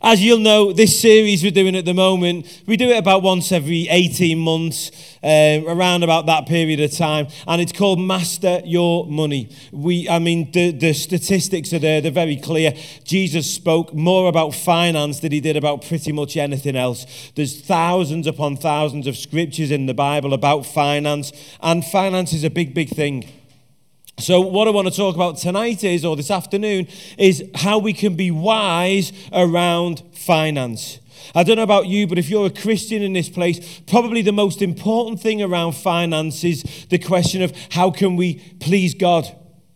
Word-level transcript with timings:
As 0.00 0.22
you'll 0.22 0.38
know, 0.38 0.72
this 0.72 1.00
series 1.00 1.42
we're 1.42 1.50
doing 1.50 1.74
at 1.74 1.84
the 1.84 1.92
moment, 1.92 2.62
we 2.66 2.76
do 2.76 2.88
it 2.90 2.98
about 2.98 3.22
once 3.22 3.50
every 3.50 3.88
18 3.88 4.38
months, 4.38 4.92
uh, 5.24 5.60
around 5.66 6.04
about 6.04 6.26
that 6.26 6.46
period 6.46 6.78
of 6.78 6.92
time, 6.92 7.26
and 7.48 7.60
it's 7.60 7.72
called 7.72 7.98
Master 7.98 8.60
Your 8.64 9.06
Money. 9.06 9.48
We, 9.72 10.08
I 10.08 10.20
mean, 10.20 10.52
the, 10.52 10.70
the 10.70 10.92
statistics 10.92 11.72
are 11.72 11.80
there, 11.80 12.00
they're 12.00 12.12
very 12.12 12.36
clear. 12.36 12.74
Jesus 13.02 13.52
spoke 13.52 13.92
more 13.92 14.28
about 14.28 14.54
finance 14.54 15.18
than 15.18 15.32
he 15.32 15.40
did 15.40 15.56
about 15.56 15.84
pretty 15.84 16.12
much 16.12 16.36
anything 16.36 16.76
else. 16.76 17.32
There's 17.34 17.60
thousands 17.60 18.28
upon 18.28 18.56
thousands 18.56 19.08
of 19.08 19.16
scriptures 19.16 19.72
in 19.72 19.86
the 19.86 19.94
Bible 19.94 20.32
about 20.32 20.64
finance, 20.64 21.32
and 21.60 21.84
finance 21.84 22.32
is 22.32 22.44
a 22.44 22.50
big, 22.50 22.72
big 22.72 22.90
thing. 22.90 23.28
So, 24.20 24.40
what 24.40 24.66
I 24.66 24.72
want 24.72 24.88
to 24.88 24.94
talk 24.94 25.14
about 25.14 25.38
tonight 25.38 25.84
is, 25.84 26.04
or 26.04 26.16
this 26.16 26.30
afternoon, 26.30 26.88
is 27.16 27.48
how 27.54 27.78
we 27.78 27.92
can 27.92 28.16
be 28.16 28.32
wise 28.32 29.12
around 29.32 30.02
finance. 30.12 30.98
I 31.36 31.44
don't 31.44 31.54
know 31.54 31.62
about 31.62 31.86
you, 31.86 32.08
but 32.08 32.18
if 32.18 32.28
you're 32.28 32.46
a 32.46 32.50
Christian 32.50 33.00
in 33.00 33.12
this 33.12 33.28
place, 33.28 33.80
probably 33.86 34.22
the 34.22 34.32
most 34.32 34.60
important 34.60 35.20
thing 35.20 35.40
around 35.40 35.72
finance 35.72 36.42
is 36.42 36.64
the 36.90 36.98
question 36.98 37.42
of 37.42 37.52
how 37.70 37.92
can 37.92 38.16
we 38.16 38.40
please 38.58 38.92
God 38.92 39.32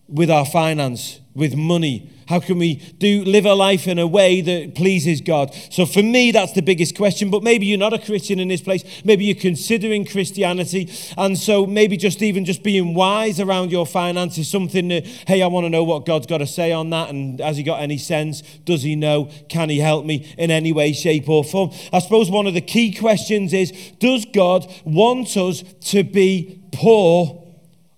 with 0.09 0.29
our 0.29 0.45
finance, 0.45 1.21
with 1.35 1.55
money, 1.55 2.11
how 2.33 2.41
can 2.41 2.59
we 2.59 2.77
do 2.77 3.25
live 3.25 3.45
a 3.45 3.53
life 3.53 3.87
in 3.87 3.99
a 3.99 4.07
way 4.07 4.41
that 4.41 4.75
pleases 4.75 5.21
God? 5.21 5.55
So 5.71 5.85
for 5.85 6.03
me, 6.03 6.31
that's 6.31 6.53
the 6.53 6.63
biggest 6.63 6.97
question. 6.97 7.31
But 7.31 7.43
maybe 7.43 7.67
you're 7.67 7.77
not 7.77 7.93
a 7.93 7.99
Christian 7.99 8.39
in 8.39 8.49
this 8.49 8.63
place. 8.63 9.03
Maybe 9.05 9.27
you're 9.27 9.35
considering 9.35 10.07
Christianity, 10.07 10.91
and 11.19 11.37
so 11.37 11.67
maybe 11.67 11.99
just 11.99 12.23
even 12.23 12.47
just 12.47 12.63
being 12.63 12.95
wise 12.95 13.39
around 13.39 13.71
your 13.71 13.85
finances, 13.85 14.49
something 14.49 14.89
that 14.89 15.05
hey, 15.05 15.43
I 15.43 15.47
want 15.49 15.67
to 15.67 15.69
know 15.69 15.85
what 15.85 16.07
God's 16.07 16.27
got 16.27 16.39
to 16.39 16.47
say 16.47 16.73
on 16.73 16.89
that, 16.89 17.11
and 17.11 17.39
has 17.39 17.59
He 17.59 17.63
got 17.63 17.83
any 17.83 17.99
sense? 17.99 18.41
Does 18.65 18.83
He 18.83 18.97
know? 18.97 19.31
Can 19.51 19.69
He 19.69 19.81
help 19.81 20.07
me 20.07 20.35
in 20.39 20.51
any 20.51 20.73
way, 20.73 20.95
shape, 20.95 21.29
or 21.29 21.45
form? 21.45 21.71
I 21.93 21.99
suppose 21.99 22.31
one 22.31 22.47
of 22.47 22.55
the 22.55 22.63
key 22.63 22.95
questions 22.95 23.53
is: 23.53 23.73
Does 23.99 24.25
God 24.25 24.73
want 24.87 25.37
us 25.37 25.63
to 25.91 26.03
be 26.03 26.63
poor, 26.73 27.45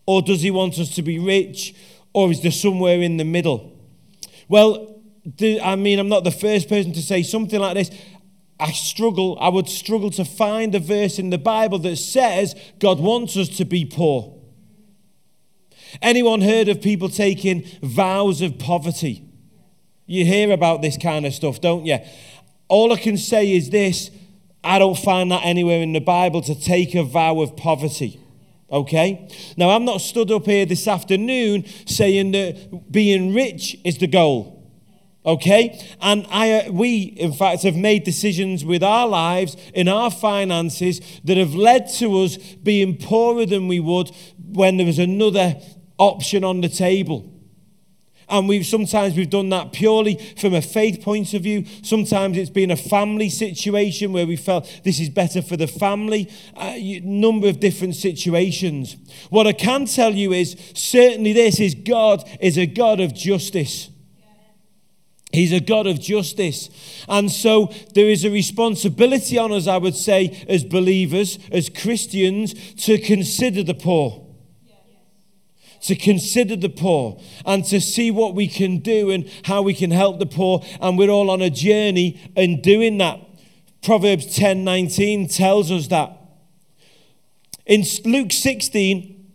or 0.07 0.23
does 0.23 0.43
He 0.43 0.51
want 0.51 0.77
us 0.81 0.93
to 0.97 1.03
be 1.03 1.21
rich, 1.21 1.73
or 2.13 2.33
is 2.33 2.43
there 2.43 2.51
somewhere 2.51 3.01
in 3.01 3.17
the 3.17 3.25
middle? 3.25 3.74
Well, 4.49 5.03
I 5.63 5.77
mean, 5.77 5.99
I'm 5.99 6.09
not 6.09 6.25
the 6.25 6.31
first 6.31 6.69
person 6.69 6.93
to 6.93 7.03
say 7.03 7.23
something 7.23 7.59
like 7.59 7.75
this. 7.75 7.91
I 8.61 8.73
struggle, 8.73 9.37
I 9.41 9.49
would 9.49 9.69
struggle 9.69 10.11
to 10.13 10.25
find 10.25 10.75
a 10.75 10.79
verse 10.79 11.19
in 11.19 11.31
the 11.31 11.39
Bible 11.39 11.79
that 11.81 11.97
says 11.97 12.55
God 12.79 13.01
wants 13.01 13.37
us 13.37 13.49
to 13.57 13.65
be 13.65 13.85
poor. 13.85 14.39
Anyone 16.03 16.41
heard 16.41 16.69
of 16.69 16.81
people 16.81 17.09
taking 17.09 17.65
vows 17.83 18.43
of 18.43 18.59
poverty? 18.59 19.25
You 20.07 20.25
hear 20.25 20.53
about 20.53 20.83
this 20.83 20.97
kind 20.97 21.25
of 21.27 21.33
stuff, 21.35 21.61
don't 21.61 21.87
you? 21.87 21.99
All 22.69 22.93
I 22.93 22.97
can 22.97 23.17
say 23.17 23.53
is 23.53 23.71
this 23.71 24.11
I 24.63 24.79
don't 24.79 24.99
find 24.99 25.31
that 25.31 25.45
anywhere 25.45 25.83
in 25.83 25.93
the 25.93 26.01
Bible 26.01 26.41
to 26.43 26.55
take 26.59 26.95
a 26.95 27.03
vow 27.03 27.41
of 27.41 27.57
poverty. 27.57 28.21
Okay? 28.75 29.29
Now, 29.57 29.71
I'm 29.71 29.85
not 29.85 30.01
stood 30.01 30.33
up 30.33 30.47
here 30.47 30.67
this 30.67 30.89
afternoon 30.89 31.65
saying 31.87 32.33
that 32.33 32.91
being 32.91 33.33
rich 33.33 33.79
is 33.85 33.99
the 33.99 34.09
goal. 34.09 34.69
Okay? 35.25 35.81
And 36.03 36.27
I, 36.29 36.53
uh, 36.53 36.73
we, 36.73 37.03
in 37.03 37.33
fact, 37.33 37.63
have 37.63 37.77
made 37.77 38.03
decisions 38.03 38.65
with 38.65 38.83
our 38.83 39.07
lives, 39.07 39.57
in 39.75 39.87
our 39.87 40.11
finances, 40.11 41.01
that 41.23 41.37
have 41.37 41.55
led 41.55 41.89
to 41.95 42.19
us 42.23 42.37
being 42.37 42.97
poorer 42.97 43.47
than 43.47 43.69
we 43.69 43.79
would 43.79 44.11
when 44.45 44.77
there 44.77 44.87
was 44.87 44.99
another 44.99 45.57
option 45.97 46.43
on 46.43 46.61
the 46.61 46.69
table. 46.69 47.33
And 48.29 48.49
we've 48.49 48.67
sometimes 48.67 49.17
we've 49.17 49.31
done 49.31 49.49
that 49.51 49.73
purely 49.73 50.17
from 50.37 50.55
a 50.55 50.63
faith 50.63 51.03
point 51.03 51.35
of 51.35 51.43
view. 51.43 51.65
Sometimes 51.83 52.37
it's 52.37 52.51
been 52.51 52.71
a 52.71 52.77
family 52.77 53.29
situation 53.29 54.13
where 54.13 54.27
we 54.27 54.37
felt 54.37 54.81
this 54.85 55.01
is 55.01 55.09
better 55.09 55.43
for 55.43 55.57
the 55.57 55.67
family. 55.67 56.31
Uh, 56.57 56.73
a 56.75 57.01
number 57.01 57.49
of 57.49 57.61
different 57.61 57.97
situations. 57.97 58.97
What 59.31 59.47
I 59.47 59.53
can 59.53 59.87
tell 59.87 60.13
you 60.13 60.33
is 60.33 60.57
certainly 60.75 61.33
this 61.33 61.61
is 61.61 61.75
God 61.75 62.29
is 62.41 62.57
a 62.57 62.67
God 62.67 63.01
of 63.01 63.15
justice. 63.15 63.91
He's 65.33 65.53
a 65.53 65.61
God 65.61 65.89
of 65.89 66.01
justice. 66.01 66.71
And 67.09 67.31
so 67.31 67.73
there 67.95 68.09
is 68.09 68.25
a 68.25 68.31
responsibility 68.31 69.37
on 69.37 69.53
us, 69.53 69.67
I 69.67 69.79
would 69.79 69.97
say, 69.97 70.45
as 70.49 70.63
believers, 70.63 71.41
as 71.51 71.69
Christians, 71.69 72.55
to 72.85 72.99
consider 72.99 73.65
the 73.65 73.75
poor 73.75 74.24
to 75.85 75.95
consider 75.95 76.57
the 76.57 76.69
poor 76.69 77.21
and 77.45 77.65
to 77.67 77.81
see 77.81 78.11
what 78.11 78.35
we 78.35 78.49
can 78.49 78.79
do 78.79 79.11
and 79.11 79.31
how 79.45 79.61
we 79.61 79.75
can 79.75 79.91
help 79.91 80.19
the 80.19 80.27
poor. 80.27 80.63
And 80.81 80.97
we're 80.97 81.11
all 81.11 81.31
on 81.31 81.43
a 81.43 81.51
journey 81.51 82.21
in 82.35 82.63
doing 82.63 82.99
that. 82.99 83.21
Proverbs 83.83 84.35
10 84.35 84.65
19 84.65 85.29
tells 85.29 85.71
us 85.71 85.89
that. 85.89 86.19
In 87.67 87.85
Luke 88.05 88.33
16, 88.33 89.33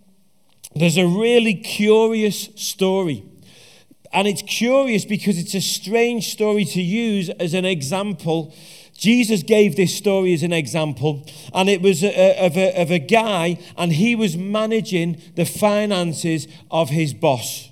there's 0.75 0.97
a 0.97 1.07
really 1.07 1.53
curious 1.53 2.49
story. 2.55 3.23
And 4.11 4.27
it's 4.27 4.41
curious 4.41 5.05
because 5.05 5.38
it's 5.38 5.53
a 5.53 5.61
strange 5.61 6.31
story 6.31 6.65
to 6.65 6.81
use 6.81 7.29
as 7.29 7.53
an 7.53 7.65
example 7.65 8.55
Jesus 8.99 9.43
gave 9.43 9.77
this 9.77 9.95
story 9.95 10.33
as 10.33 10.43
an 10.43 10.51
example, 10.51 11.25
and 11.53 11.69
it 11.69 11.81
was 11.81 12.03
a, 12.03 12.45
of, 12.45 12.57
a, 12.57 12.81
of 12.81 12.91
a 12.91 12.99
guy, 12.99 13.57
and 13.77 13.93
he 13.93 14.13
was 14.13 14.35
managing 14.35 15.21
the 15.35 15.45
finances 15.45 16.49
of 16.69 16.89
his 16.89 17.13
boss, 17.13 17.71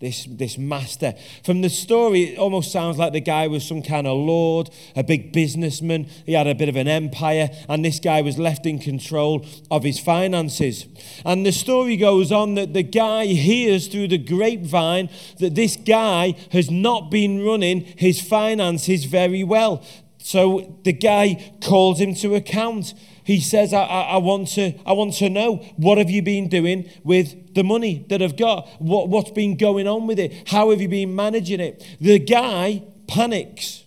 this, 0.00 0.26
this 0.28 0.58
master. 0.58 1.14
From 1.44 1.60
the 1.60 1.70
story, 1.70 2.24
it 2.24 2.38
almost 2.40 2.72
sounds 2.72 2.98
like 2.98 3.12
the 3.12 3.20
guy 3.20 3.46
was 3.46 3.64
some 3.64 3.82
kind 3.82 4.08
of 4.08 4.18
lord, 4.18 4.68
a 4.96 5.04
big 5.04 5.32
businessman. 5.32 6.08
He 6.26 6.32
had 6.32 6.48
a 6.48 6.56
bit 6.56 6.68
of 6.68 6.74
an 6.74 6.88
empire, 6.88 7.50
and 7.68 7.84
this 7.84 8.00
guy 8.00 8.20
was 8.20 8.36
left 8.36 8.66
in 8.66 8.80
control 8.80 9.46
of 9.70 9.84
his 9.84 10.00
finances. 10.00 10.86
And 11.24 11.46
the 11.46 11.52
story 11.52 11.96
goes 11.96 12.32
on 12.32 12.56
that 12.56 12.74
the 12.74 12.82
guy 12.82 13.26
hears 13.26 13.86
through 13.86 14.08
the 14.08 14.18
grapevine 14.18 15.08
that 15.38 15.54
this 15.54 15.76
guy 15.76 16.34
has 16.50 16.68
not 16.68 17.12
been 17.12 17.44
running 17.44 17.82
his 17.96 18.20
finances 18.20 19.04
very 19.04 19.44
well. 19.44 19.84
So 20.24 20.78
the 20.84 20.94
guy 20.94 21.52
calls 21.62 22.00
him 22.00 22.14
to 22.14 22.34
account. 22.34 22.94
He 23.24 23.42
says, 23.42 23.74
I, 23.74 23.82
I, 23.82 24.00
I, 24.12 24.16
want 24.16 24.48
to, 24.52 24.72
I 24.86 24.94
want 24.94 25.12
to 25.16 25.28
know 25.28 25.56
what 25.76 25.98
have 25.98 26.08
you 26.08 26.22
been 26.22 26.48
doing 26.48 26.88
with 27.04 27.54
the 27.54 27.62
money 27.62 28.06
that 28.08 28.22
I've 28.22 28.38
got? 28.38 28.66
What, 28.78 29.10
what's 29.10 29.32
been 29.32 29.58
going 29.58 29.86
on 29.86 30.06
with 30.06 30.18
it? 30.18 30.48
How 30.48 30.70
have 30.70 30.80
you 30.80 30.88
been 30.88 31.14
managing 31.14 31.60
it? 31.60 31.84
The 32.00 32.18
guy 32.18 32.84
panics. 33.06 33.84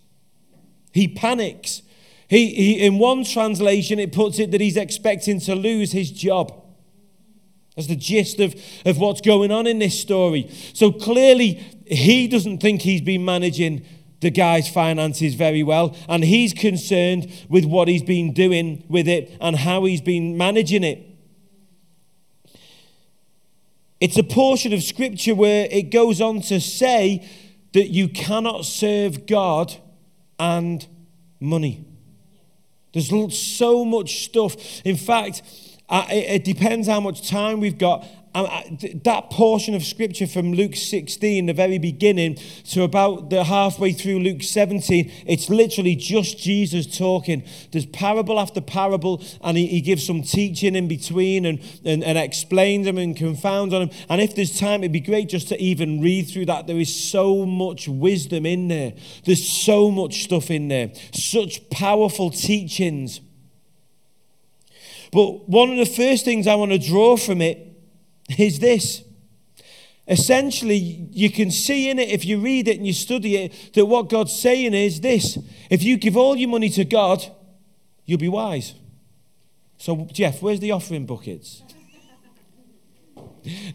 He 0.91 1.07
panics. 1.07 1.81
He, 2.27 2.53
he, 2.53 2.85
in 2.85 2.99
one 2.99 3.23
translation, 3.23 3.97
it 3.97 4.11
puts 4.11 4.37
it 4.37 4.51
that 4.51 4.61
he's 4.61 4.77
expecting 4.77 5.39
to 5.39 5.55
lose 5.55 5.91
his 5.91 6.11
job. 6.11 6.53
That's 7.75 7.87
the 7.87 7.95
gist 7.95 8.39
of, 8.39 8.53
of 8.85 8.99
what's 8.99 9.21
going 9.21 9.51
on 9.51 9.65
in 9.65 9.79
this 9.79 9.99
story. 9.99 10.51
So 10.73 10.91
clearly, 10.91 11.65
he 11.87 12.27
doesn't 12.27 12.59
think 12.59 12.83
he's 12.83 13.01
been 13.01 13.25
managing 13.25 13.83
the 14.19 14.31
guy's 14.31 14.67
finances 14.67 15.35
very 15.35 15.63
well, 15.63 15.95
and 16.09 16.23
he's 16.23 16.53
concerned 16.53 17.31
with 17.50 17.66
what 17.66 17.88
he's 17.88 18.03
been 18.03 18.33
doing 18.33 18.83
with 18.89 19.07
it 19.07 19.35
and 19.39 19.57
how 19.57 19.85
he's 19.85 20.01
been 20.01 20.38
managing 20.38 20.83
it. 20.83 21.03
It's 24.00 24.17
a 24.17 24.23
portion 24.23 24.73
of 24.73 24.83
scripture 24.83 25.33
where 25.33 25.67
it 25.72 25.89
goes 25.91 26.22
on 26.22 26.41
to 26.41 26.59
say 26.59 27.27
that 27.73 27.88
you 27.88 28.07
cannot 28.07 28.66
serve 28.66 29.25
God 29.25 29.75
and 30.39 30.85
money. 31.39 31.85
There's 32.94 33.11
so 33.38 33.85
much 33.85 34.25
stuff. 34.25 34.56
In 34.83 34.97
fact, 34.97 35.41
uh, 35.89 36.06
it 36.09 36.44
depends 36.44 36.88
how 36.88 37.00
much 37.00 37.29
time 37.29 37.59
we've 37.59 37.77
got 37.77 38.06
that 38.43 39.29
portion 39.31 39.73
of 39.73 39.83
scripture 39.83 40.27
from 40.27 40.53
Luke 40.53 40.75
16, 40.75 41.45
the 41.45 41.53
very 41.53 41.77
beginning, 41.77 42.37
to 42.65 42.83
about 42.83 43.29
the 43.29 43.43
halfway 43.43 43.93
through 43.93 44.19
Luke 44.19 44.43
17, 44.43 45.11
it's 45.25 45.49
literally 45.49 45.95
just 45.95 46.38
Jesus 46.38 46.97
talking. 46.97 47.44
There's 47.71 47.85
parable 47.85 48.39
after 48.39 48.62
parable, 48.62 49.23
and 49.41 49.57
he, 49.57 49.67
he 49.67 49.81
gives 49.81 50.06
some 50.06 50.21
teaching 50.21 50.75
in 50.75 50.88
between 50.88 51.45
and, 51.45 51.59
and, 51.85 52.03
and 52.03 52.17
explains 52.17 52.85
them 52.85 52.97
and 52.97 53.15
confounds 53.15 53.73
on 53.73 53.88
them. 53.88 53.97
And 54.09 54.21
if 54.21 54.35
there's 54.35 54.59
time, 54.59 54.81
it'd 54.81 54.91
be 54.91 55.00
great 55.00 55.29
just 55.29 55.47
to 55.50 55.62
even 55.62 56.01
read 56.01 56.29
through 56.29 56.45
that. 56.47 56.67
There 56.67 56.79
is 56.79 56.94
so 56.94 57.45
much 57.45 57.88
wisdom 57.88 58.45
in 58.45 58.67
there, 58.67 58.94
there's 59.25 59.47
so 59.47 59.89
much 59.91 60.23
stuff 60.23 60.51
in 60.51 60.67
there, 60.67 60.91
such 61.13 61.69
powerful 61.69 62.29
teachings. 62.29 63.21
But 65.12 65.47
one 65.47 65.71
of 65.71 65.77
the 65.77 65.85
first 65.85 66.25
things 66.25 66.47
I 66.47 66.56
want 66.56 66.71
to 66.71 66.79
draw 66.79 67.17
from 67.17 67.41
it 67.41 67.66
is 68.38 68.59
this. 68.59 69.03
Essentially, 70.07 70.77
you 71.12 71.29
can 71.29 71.51
see 71.51 71.89
in 71.89 72.00
it, 72.00 72.09
if 72.09 72.24
you 72.25 72.39
read 72.39 72.68
it 72.68 72.77
and 72.77 72.88
you 72.88 72.94
study 72.94 73.35
it, 73.35 73.74
that 73.74 73.85
what 73.85 74.09
God's 74.09 74.31
saying 74.31 74.74
is 74.74 75.01
this 75.01 75.38
if 75.69 75.83
you 75.83 75.97
give 75.97 76.15
all 76.15 76.35
your 76.35 76.50
money 76.50 76.69
to 76.69 76.85
God, 76.85 77.25
you'll 78.06 78.18
be 78.18 78.29
wise. 78.29 78.74
So, 79.77 80.07
Jeff, 80.12 80.41
where's 80.41 80.59
the 80.59 80.71
offering 80.71 81.06
buckets? 81.06 81.62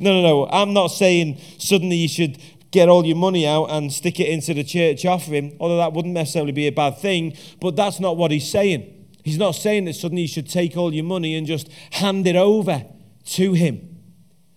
No, 0.00 0.20
no, 0.20 0.22
no. 0.22 0.48
I'm 0.48 0.72
not 0.72 0.88
saying 0.88 1.38
suddenly 1.58 1.96
you 1.96 2.08
should 2.08 2.38
get 2.70 2.88
all 2.88 3.04
your 3.04 3.16
money 3.16 3.46
out 3.46 3.66
and 3.66 3.92
stick 3.92 4.18
it 4.18 4.28
into 4.28 4.54
the 4.54 4.64
church 4.64 5.04
offering, 5.04 5.56
although 5.60 5.76
that 5.76 5.92
wouldn't 5.92 6.14
necessarily 6.14 6.52
be 6.52 6.66
a 6.66 6.72
bad 6.72 6.98
thing, 6.98 7.36
but 7.60 7.76
that's 7.76 8.00
not 8.00 8.16
what 8.16 8.30
he's 8.30 8.50
saying. 8.50 9.06
He's 9.22 9.38
not 9.38 9.52
saying 9.52 9.84
that 9.84 9.94
suddenly 9.94 10.22
you 10.22 10.28
should 10.28 10.48
take 10.48 10.76
all 10.76 10.92
your 10.92 11.04
money 11.04 11.36
and 11.36 11.46
just 11.46 11.70
hand 11.92 12.26
it 12.26 12.36
over 12.36 12.84
to 13.26 13.52
him. 13.52 13.91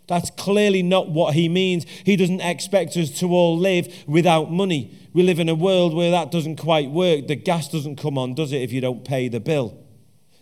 That's 0.08 0.30
clearly 0.32 0.84
not 0.84 1.10
what 1.10 1.34
he 1.34 1.50
means. 1.50 1.86
He 2.04 2.16
doesn't 2.16 2.42
expect 2.42 2.96
us 2.98 3.10
to 3.20 3.28
all 3.28 3.58
live 3.58 3.92
without 4.08 4.52
money. 4.52 4.98
We 5.14 5.24
live 5.24 5.40
in 5.40 5.50
a 5.50 5.56
world 5.56 5.94
where 5.94 6.12
that 6.12 6.32
doesn't 6.32 6.58
quite 6.58 6.92
work. 6.92 7.28
The 7.28 7.36
gas 7.36 7.70
doesn't 7.70 7.96
come 7.96 8.18
on, 8.18 8.36
does 8.36 8.52
it, 8.52 8.62
if 8.62 8.72
you 8.72 8.82
don't 8.82 9.04
pay 9.04 9.28
the 9.30 9.40
bill? 9.40 9.82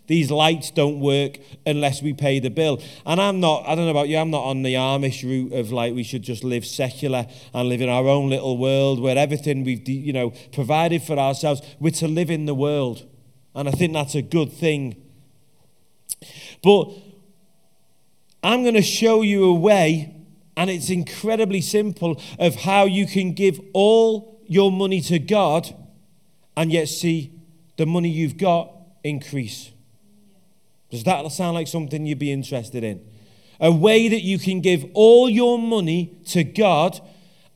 These 0.06 0.30
lights 0.30 0.70
don't 0.70 1.00
work 1.00 1.38
unless 1.64 2.02
we 2.02 2.12
pay 2.12 2.38
the 2.38 2.50
bill. 2.50 2.82
And 3.06 3.18
I'm 3.20 3.40
not, 3.40 3.64
I 3.66 3.74
don't 3.74 3.86
know 3.86 3.90
about 3.90 4.08
you, 4.08 4.18
I'm 4.18 4.30
not 4.30 4.44
on 4.44 4.62
the 4.62 4.74
Amish 4.74 5.22
route 5.22 5.54
of 5.54 5.72
like 5.72 5.94
we 5.94 6.02
should 6.02 6.22
just 6.22 6.44
live 6.44 6.66
secular 6.66 7.26
and 7.54 7.68
live 7.70 7.80
in 7.80 7.88
our 7.88 8.06
own 8.06 8.28
little 8.28 8.58
world 8.58 9.00
where 9.00 9.16
everything 9.16 9.64
we've, 9.64 9.88
you 9.88 10.12
know, 10.12 10.34
provided 10.52 11.02
for 11.02 11.18
ourselves, 11.18 11.62
we're 11.80 11.90
to 11.92 12.08
live 12.08 12.30
in 12.30 12.44
the 12.44 12.54
world. 12.54 13.06
And 13.54 13.66
I 13.66 13.72
think 13.72 13.94
that's 13.94 14.14
a 14.14 14.22
good 14.22 14.52
thing. 14.52 15.00
But 16.62 16.90
I'm 18.44 18.62
going 18.62 18.74
to 18.74 18.82
show 18.82 19.22
you 19.22 19.44
a 19.44 19.54
way, 19.54 20.14
and 20.54 20.68
it's 20.68 20.90
incredibly 20.90 21.62
simple, 21.62 22.20
of 22.38 22.54
how 22.56 22.84
you 22.84 23.06
can 23.06 23.32
give 23.32 23.58
all 23.72 24.40
your 24.46 24.70
money 24.70 25.00
to 25.00 25.18
God 25.18 25.74
and 26.54 26.70
yet 26.70 26.88
see 26.88 27.32
the 27.78 27.86
money 27.86 28.10
you've 28.10 28.36
got 28.36 28.70
increase. 29.02 29.72
Does 30.90 31.04
that 31.04 31.26
sound 31.32 31.54
like 31.54 31.66
something 31.66 32.06
you'd 32.06 32.18
be 32.18 32.30
interested 32.30 32.84
in? 32.84 33.04
A 33.60 33.72
way 33.72 34.08
that 34.08 34.22
you 34.22 34.38
can 34.38 34.60
give 34.60 34.84
all 34.92 35.28
your 35.28 35.58
money 35.58 36.18
to 36.26 36.44
God 36.44 37.00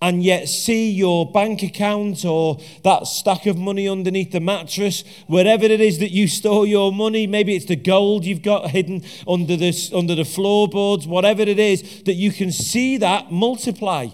and 0.01 0.23
yet 0.23 0.49
see 0.49 0.91
your 0.91 1.31
bank 1.31 1.63
account 1.63 2.25
or 2.25 2.59
that 2.85 3.07
stack 3.07 3.47
of 3.47 3.59
money 3.59 3.89
underneath 3.89 4.31
the 4.31 4.41
mattress, 4.41 5.03
wherever 5.27 5.65
it 5.65 5.81
is 5.81 5.99
that 5.99 6.13
you 6.13 6.29
store 6.29 6.67
your 6.67 6.93
money, 6.93 7.27
maybe 7.27 7.57
it's 7.57 7.67
the 7.67 7.77
gold 7.77 8.25
you've 8.25 8.43
got 8.43 8.71
hidden 8.71 9.03
under 9.27 9.57
the, 9.57 9.91
under 9.95 10.15
the 10.15 10.25
floorboards, 10.25 11.07
whatever 11.07 11.43
it 11.43 11.59
is, 11.59 12.03
that 12.05 12.15
you 12.15 12.31
can 12.31 12.53
see 12.53 12.97
that 12.97 13.33
multiply 13.33 14.07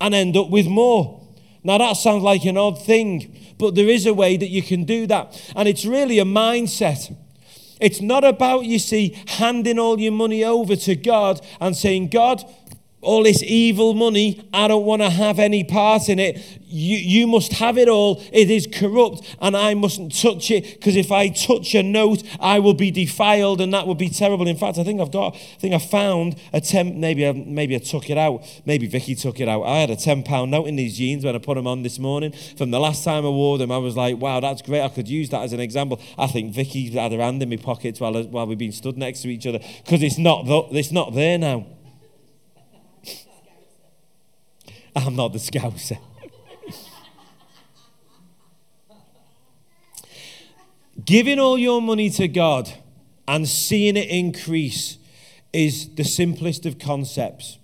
and 0.00 0.14
end 0.14 0.36
up 0.36 0.48
with 0.48 0.66
more. 0.66 1.20
Now, 1.62 1.76
that 1.76 1.98
sounds 1.98 2.22
like 2.22 2.44
an 2.46 2.56
odd 2.56 2.82
thing, 2.82 3.36
but 3.58 3.74
there 3.74 3.88
is 3.88 4.06
a 4.06 4.14
way 4.14 4.38
that 4.38 4.48
you 4.48 4.62
can 4.62 4.84
do 4.84 5.06
that. 5.08 5.52
And 5.54 5.68
it's 5.68 5.84
really 5.84 6.18
a 6.18 6.24
mindset. 6.24 7.14
It's 7.80 8.00
not 8.00 8.24
about, 8.24 8.64
you 8.64 8.78
see, 8.78 9.16
handing 9.26 9.78
all 9.78 9.98
your 9.98 10.12
money 10.12 10.44
over 10.44 10.76
to 10.76 10.94
God 10.96 11.44
and 11.60 11.76
saying, 11.76 12.08
God, 12.08 12.42
all 13.02 13.22
this 13.22 13.42
evil 13.42 13.94
money, 13.94 14.46
I 14.52 14.68
don't 14.68 14.84
want 14.84 15.00
to 15.00 15.08
have 15.08 15.38
any 15.38 15.64
part 15.64 16.08
in 16.08 16.18
it. 16.18 16.38
You, 16.66 16.98
you 16.98 17.26
must 17.26 17.54
have 17.54 17.78
it 17.78 17.88
all. 17.88 18.22
It 18.32 18.50
is 18.50 18.68
corrupt, 18.70 19.36
and 19.40 19.56
I 19.56 19.74
mustn't 19.74 20.14
touch 20.20 20.50
it 20.50 20.74
because 20.74 20.96
if 20.96 21.10
I 21.10 21.28
touch 21.28 21.74
a 21.74 21.82
note, 21.82 22.22
I 22.38 22.58
will 22.58 22.74
be 22.74 22.90
defiled, 22.90 23.60
and 23.60 23.72
that 23.72 23.86
would 23.86 23.98
be 23.98 24.10
terrible. 24.10 24.46
In 24.46 24.56
fact, 24.56 24.78
I 24.78 24.84
think 24.84 25.00
I've 25.00 25.10
got, 25.10 25.34
I 25.34 25.58
think 25.58 25.74
I 25.74 25.78
found 25.78 26.36
a 26.52 26.60
ten. 26.60 27.00
Maybe 27.00 27.26
I, 27.26 27.32
maybe 27.32 27.74
I 27.74 27.78
took 27.78 28.10
it 28.10 28.18
out. 28.18 28.44
Maybe 28.66 28.86
Vicky 28.86 29.14
took 29.14 29.40
it 29.40 29.48
out. 29.48 29.62
I 29.62 29.78
had 29.78 29.90
a 29.90 29.96
ten 29.96 30.22
pound 30.22 30.50
note 30.50 30.66
in 30.66 30.76
these 30.76 30.96
jeans 30.96 31.24
when 31.24 31.34
I 31.34 31.38
put 31.38 31.54
them 31.54 31.66
on 31.66 31.82
this 31.82 31.98
morning. 31.98 32.34
From 32.56 32.70
the 32.70 32.78
last 32.78 33.02
time 33.02 33.24
I 33.24 33.30
wore 33.30 33.56
them, 33.56 33.72
I 33.72 33.78
was 33.78 33.96
like, 33.96 34.18
wow, 34.18 34.40
that's 34.40 34.62
great. 34.62 34.82
I 34.82 34.88
could 34.88 35.08
use 35.08 35.30
that 35.30 35.42
as 35.42 35.52
an 35.52 35.60
example. 35.60 36.00
I 36.18 36.26
think 36.26 36.52
Vicky 36.52 36.90
had 36.90 37.12
her 37.12 37.18
hand 37.18 37.42
in 37.42 37.48
my 37.48 37.56
pockets 37.56 37.98
while 37.98 38.22
while 38.24 38.46
we've 38.46 38.58
been 38.58 38.72
stood 38.72 38.98
next 38.98 39.22
to 39.22 39.28
each 39.28 39.46
other 39.46 39.58
because 39.84 40.02
it's 40.02 40.18
not 40.18 40.44
it's 40.72 40.92
not 40.92 41.14
there 41.14 41.38
now. 41.38 41.66
I'm 44.96 45.16
not 45.16 45.32
the 45.32 45.38
scouser. 45.38 45.98
Giving 51.04 51.38
all 51.38 51.56
your 51.56 51.80
money 51.80 52.10
to 52.10 52.28
God 52.28 52.70
and 53.26 53.48
seeing 53.48 53.96
it 53.96 54.08
increase 54.08 54.98
is 55.52 55.88
the 55.94 56.04
simplest 56.04 56.66
of 56.66 56.78
concepts. 56.78 57.58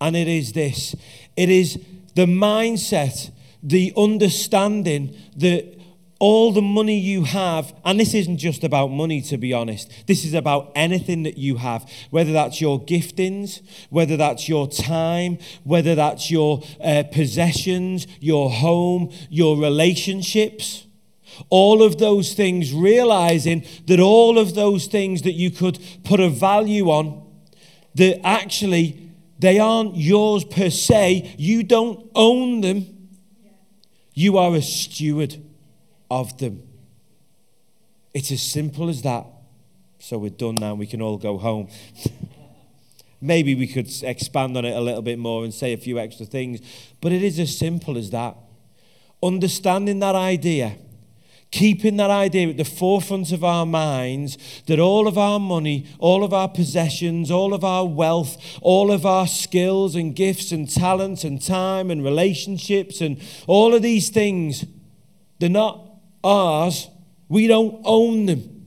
And 0.00 0.14
it 0.14 0.28
is 0.28 0.52
this 0.52 0.94
it 1.36 1.48
is 1.48 1.80
the 2.14 2.26
mindset, 2.26 3.30
the 3.62 3.92
understanding 3.96 5.16
that 5.36 5.77
all 6.18 6.52
the 6.52 6.62
money 6.62 6.98
you 6.98 7.24
have, 7.24 7.72
and 7.84 8.00
this 8.00 8.12
isn't 8.12 8.38
just 8.38 8.64
about 8.64 8.88
money, 8.88 9.20
to 9.22 9.36
be 9.36 9.52
honest. 9.52 9.92
This 10.06 10.24
is 10.24 10.34
about 10.34 10.72
anything 10.74 11.22
that 11.22 11.38
you 11.38 11.56
have, 11.56 11.88
whether 12.10 12.32
that's 12.32 12.60
your 12.60 12.80
giftings, 12.80 13.62
whether 13.88 14.16
that's 14.16 14.48
your 14.48 14.68
time, 14.68 15.38
whether 15.62 15.94
that's 15.94 16.30
your 16.30 16.62
uh, 16.82 17.04
possessions, 17.12 18.06
your 18.20 18.50
home, 18.50 19.12
your 19.30 19.56
relationships. 19.56 20.86
All 21.50 21.84
of 21.84 21.98
those 21.98 22.34
things, 22.34 22.72
realizing 22.72 23.64
that 23.86 24.00
all 24.00 24.38
of 24.38 24.54
those 24.56 24.86
things 24.86 25.22
that 25.22 25.34
you 25.34 25.52
could 25.52 25.78
put 26.02 26.18
a 26.18 26.28
value 26.28 26.90
on, 26.90 27.24
that 27.94 28.26
actually 28.26 29.12
they 29.38 29.60
aren't 29.60 29.96
yours 29.96 30.42
per 30.42 30.68
se, 30.68 31.36
you 31.38 31.62
don't 31.62 32.10
own 32.16 32.60
them, 32.60 33.08
you 34.14 34.36
are 34.36 34.56
a 34.56 34.62
steward 34.62 35.40
of 36.10 36.36
them. 36.38 36.62
It's 38.14 38.32
as 38.32 38.42
simple 38.42 38.88
as 38.88 39.02
that. 39.02 39.26
So 39.98 40.18
we're 40.18 40.30
done 40.30 40.56
now, 40.56 40.74
we 40.74 40.86
can 40.86 41.02
all 41.02 41.18
go 41.18 41.38
home. 41.38 41.68
Maybe 43.20 43.54
we 43.54 43.66
could 43.66 43.90
expand 44.02 44.56
on 44.56 44.64
it 44.64 44.76
a 44.76 44.80
little 44.80 45.02
bit 45.02 45.18
more 45.18 45.42
and 45.44 45.52
say 45.52 45.72
a 45.72 45.76
few 45.76 45.98
extra 45.98 46.24
things, 46.24 46.60
but 47.00 47.10
it 47.10 47.22
is 47.22 47.38
as 47.40 47.56
simple 47.56 47.98
as 47.98 48.10
that. 48.10 48.36
Understanding 49.22 49.98
that 49.98 50.14
idea, 50.14 50.76
keeping 51.50 51.96
that 51.96 52.10
idea 52.10 52.48
at 52.48 52.56
the 52.56 52.64
forefront 52.64 53.32
of 53.32 53.42
our 53.42 53.66
minds 53.66 54.38
that 54.66 54.78
all 54.78 55.08
of 55.08 55.18
our 55.18 55.40
money, 55.40 55.86
all 55.98 56.22
of 56.22 56.32
our 56.32 56.48
possessions, 56.48 57.28
all 57.28 57.52
of 57.52 57.64
our 57.64 57.86
wealth, 57.86 58.36
all 58.62 58.92
of 58.92 59.04
our 59.04 59.26
skills 59.26 59.96
and 59.96 60.14
gifts 60.14 60.52
and 60.52 60.70
talents 60.70 61.24
and 61.24 61.42
time 61.42 61.90
and 61.90 62.04
relationships 62.04 63.00
and 63.00 63.20
all 63.48 63.74
of 63.74 63.82
these 63.82 64.10
things, 64.10 64.64
they're 65.40 65.48
not 65.48 65.87
ours. 66.22 66.88
We 67.28 67.46
don't 67.46 67.80
own 67.84 68.26
them. 68.26 68.66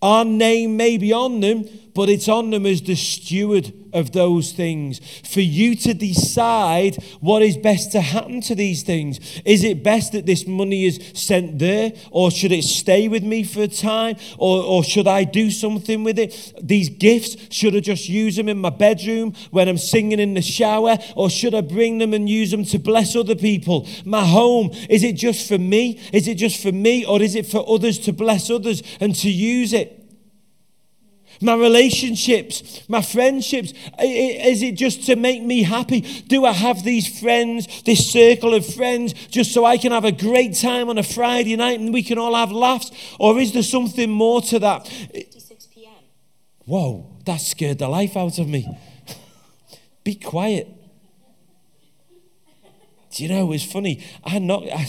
Our 0.00 0.24
name 0.24 0.76
may 0.76 0.98
be 0.98 1.12
on 1.12 1.40
them, 1.40 1.64
but 1.96 2.10
it's 2.10 2.28
on 2.28 2.50
them 2.50 2.66
as 2.66 2.82
the 2.82 2.94
steward 2.94 3.72
of 3.94 4.12
those 4.12 4.52
things. 4.52 5.00
For 5.24 5.40
you 5.40 5.74
to 5.76 5.94
decide 5.94 6.96
what 7.20 7.40
is 7.40 7.56
best 7.56 7.90
to 7.92 8.02
happen 8.02 8.42
to 8.42 8.54
these 8.54 8.82
things. 8.82 9.40
Is 9.46 9.64
it 9.64 9.82
best 9.82 10.12
that 10.12 10.26
this 10.26 10.46
money 10.46 10.84
is 10.84 11.00
sent 11.14 11.58
there, 11.58 11.94
or 12.10 12.30
should 12.30 12.52
it 12.52 12.64
stay 12.64 13.08
with 13.08 13.22
me 13.22 13.44
for 13.44 13.62
a 13.62 13.68
time, 13.68 14.16
or, 14.36 14.62
or 14.62 14.84
should 14.84 15.06
I 15.06 15.24
do 15.24 15.50
something 15.50 16.04
with 16.04 16.18
it? 16.18 16.52
These 16.62 16.90
gifts, 16.90 17.34
should 17.50 17.74
I 17.74 17.80
just 17.80 18.10
use 18.10 18.36
them 18.36 18.50
in 18.50 18.58
my 18.58 18.68
bedroom 18.68 19.32
when 19.50 19.66
I'm 19.66 19.78
singing 19.78 20.20
in 20.20 20.34
the 20.34 20.42
shower, 20.42 20.98
or 21.14 21.30
should 21.30 21.54
I 21.54 21.62
bring 21.62 21.96
them 21.96 22.12
and 22.12 22.28
use 22.28 22.50
them 22.50 22.66
to 22.66 22.78
bless 22.78 23.16
other 23.16 23.34
people? 23.34 23.88
My 24.04 24.26
home, 24.26 24.70
is 24.90 25.02
it 25.02 25.14
just 25.14 25.48
for 25.48 25.56
me? 25.56 25.98
Is 26.12 26.28
it 26.28 26.34
just 26.34 26.62
for 26.62 26.72
me, 26.72 27.06
or 27.06 27.22
is 27.22 27.34
it 27.34 27.46
for 27.46 27.64
others 27.66 27.98
to 28.00 28.12
bless 28.12 28.50
others 28.50 28.82
and 29.00 29.14
to 29.14 29.30
use 29.30 29.72
it? 29.72 29.95
My 31.40 31.54
relationships, 31.54 32.82
my 32.88 33.02
friendships, 33.02 33.72
is 34.00 34.62
it 34.62 34.76
just 34.76 35.04
to 35.06 35.16
make 35.16 35.42
me 35.42 35.62
happy? 35.62 36.00
Do 36.00 36.44
I 36.44 36.52
have 36.52 36.84
these 36.84 37.20
friends, 37.20 37.82
this 37.82 38.10
circle 38.10 38.54
of 38.54 38.66
friends, 38.66 39.12
just 39.28 39.52
so 39.52 39.64
I 39.64 39.76
can 39.76 39.92
have 39.92 40.04
a 40.04 40.12
great 40.12 40.54
time 40.54 40.88
on 40.88 40.98
a 40.98 41.02
Friday 41.02 41.56
night 41.56 41.80
and 41.80 41.92
we 41.92 42.02
can 42.02 42.18
all 42.18 42.34
have 42.34 42.52
laughs? 42.52 42.90
Or 43.18 43.38
is 43.38 43.52
there 43.52 43.62
something 43.62 44.10
more 44.10 44.40
to 44.42 44.58
that? 44.60 44.86
56 44.86 45.66
p.m. 45.66 45.92
Whoa, 46.64 47.10
that 47.24 47.40
scared 47.40 47.78
the 47.78 47.88
life 47.88 48.16
out 48.16 48.38
of 48.38 48.48
me. 48.48 48.66
Be 50.04 50.14
quiet. 50.14 50.68
Do 53.16 53.22
you 53.22 53.28
know, 53.30 53.50
it's 53.52 53.64
funny. 53.64 54.04
I'm 54.24 54.46
not. 54.46 54.64
I, 54.64 54.86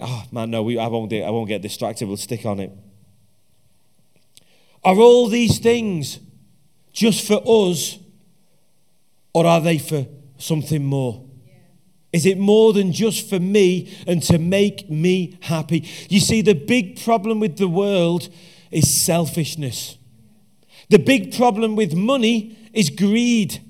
oh, 0.00 0.24
man, 0.32 0.50
no, 0.50 0.62
we, 0.62 0.78
I, 0.78 0.86
won't, 0.86 1.12
I 1.12 1.30
won't 1.30 1.48
get 1.48 1.60
distracted. 1.60 2.06
We'll 2.06 2.16
stick 2.16 2.46
on 2.46 2.60
it. 2.60 2.70
Are 4.84 4.96
all 4.96 5.28
these 5.28 5.58
things 5.58 6.18
just 6.92 7.26
for 7.26 7.40
us, 7.46 7.98
or 9.32 9.46
are 9.46 9.60
they 9.60 9.78
for 9.78 10.06
something 10.38 10.84
more? 10.84 11.24
Is 12.12 12.26
it 12.26 12.38
more 12.38 12.72
than 12.72 12.92
just 12.92 13.28
for 13.28 13.40
me 13.40 13.92
and 14.06 14.22
to 14.24 14.38
make 14.38 14.88
me 14.88 15.36
happy? 15.42 15.88
You 16.08 16.20
see, 16.20 16.42
the 16.42 16.54
big 16.54 17.02
problem 17.02 17.40
with 17.40 17.56
the 17.56 17.66
world 17.66 18.28
is 18.70 18.92
selfishness. 18.92 19.98
The 20.90 20.98
big 20.98 21.36
problem 21.36 21.74
with 21.74 21.94
money 21.94 22.56
is 22.72 22.90
greed 22.90 23.60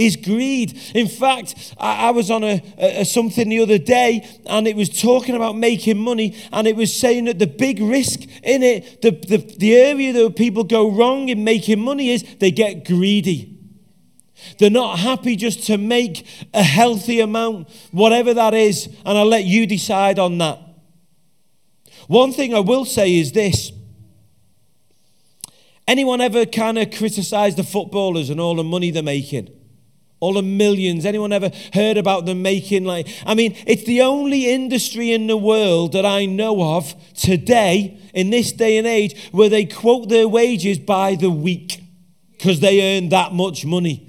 is 0.00 0.16
greed. 0.16 0.78
In 0.94 1.08
fact, 1.08 1.74
I, 1.78 2.08
I 2.08 2.10
was 2.10 2.30
on 2.30 2.42
a, 2.42 2.62
a, 2.78 3.04
something 3.04 3.48
the 3.48 3.60
other 3.60 3.78
day 3.78 4.26
and 4.46 4.66
it 4.66 4.74
was 4.74 4.88
talking 4.88 5.36
about 5.36 5.56
making 5.56 5.98
money 5.98 6.36
and 6.52 6.66
it 6.66 6.74
was 6.74 6.98
saying 6.98 7.26
that 7.26 7.38
the 7.38 7.46
big 7.46 7.80
risk 7.80 8.22
in 8.42 8.62
it, 8.62 9.02
the, 9.02 9.10
the, 9.10 9.36
the 9.58 9.76
area 9.76 10.12
that 10.12 10.36
people 10.36 10.64
go 10.64 10.90
wrong 10.90 11.28
in 11.28 11.44
making 11.44 11.80
money 11.80 12.10
is 12.10 12.24
they 12.38 12.50
get 12.50 12.86
greedy. 12.86 13.58
They're 14.58 14.70
not 14.70 14.98
happy 14.98 15.36
just 15.36 15.66
to 15.66 15.76
make 15.76 16.26
a 16.54 16.62
healthy 16.62 17.20
amount, 17.20 17.68
whatever 17.92 18.32
that 18.32 18.54
is, 18.54 18.86
and 19.04 19.18
I'll 19.18 19.26
let 19.26 19.44
you 19.44 19.66
decide 19.66 20.18
on 20.18 20.38
that. 20.38 20.58
One 22.06 22.32
thing 22.32 22.54
I 22.54 22.60
will 22.60 22.86
say 22.86 23.16
is 23.16 23.32
this 23.32 23.70
anyone 25.86 26.22
ever 26.22 26.46
kind 26.46 26.78
of 26.78 26.90
criticize 26.90 27.54
the 27.56 27.64
footballers 27.64 28.30
and 28.30 28.40
all 28.40 28.54
the 28.54 28.64
money 28.64 28.90
they're 28.90 29.02
making? 29.02 29.59
All 30.20 30.34
the 30.34 30.42
millions. 30.42 31.04
Anyone 31.04 31.32
ever 31.32 31.50
heard 31.72 31.96
about 31.96 32.26
them 32.26 32.42
making 32.42 32.84
like, 32.84 33.08
I 33.26 33.34
mean, 33.34 33.56
it's 33.66 33.84
the 33.84 34.02
only 34.02 34.52
industry 34.52 35.12
in 35.12 35.26
the 35.26 35.36
world 35.36 35.92
that 35.92 36.06
I 36.06 36.26
know 36.26 36.62
of 36.76 36.94
today, 37.14 37.98
in 38.14 38.30
this 38.30 38.52
day 38.52 38.78
and 38.78 38.86
age, 38.86 39.30
where 39.32 39.48
they 39.48 39.64
quote 39.64 40.08
their 40.08 40.28
wages 40.28 40.78
by 40.78 41.14
the 41.14 41.30
week 41.30 41.82
because 42.32 42.60
they 42.60 42.96
earn 42.96 43.08
that 43.08 43.32
much 43.32 43.64
money. 43.64 44.06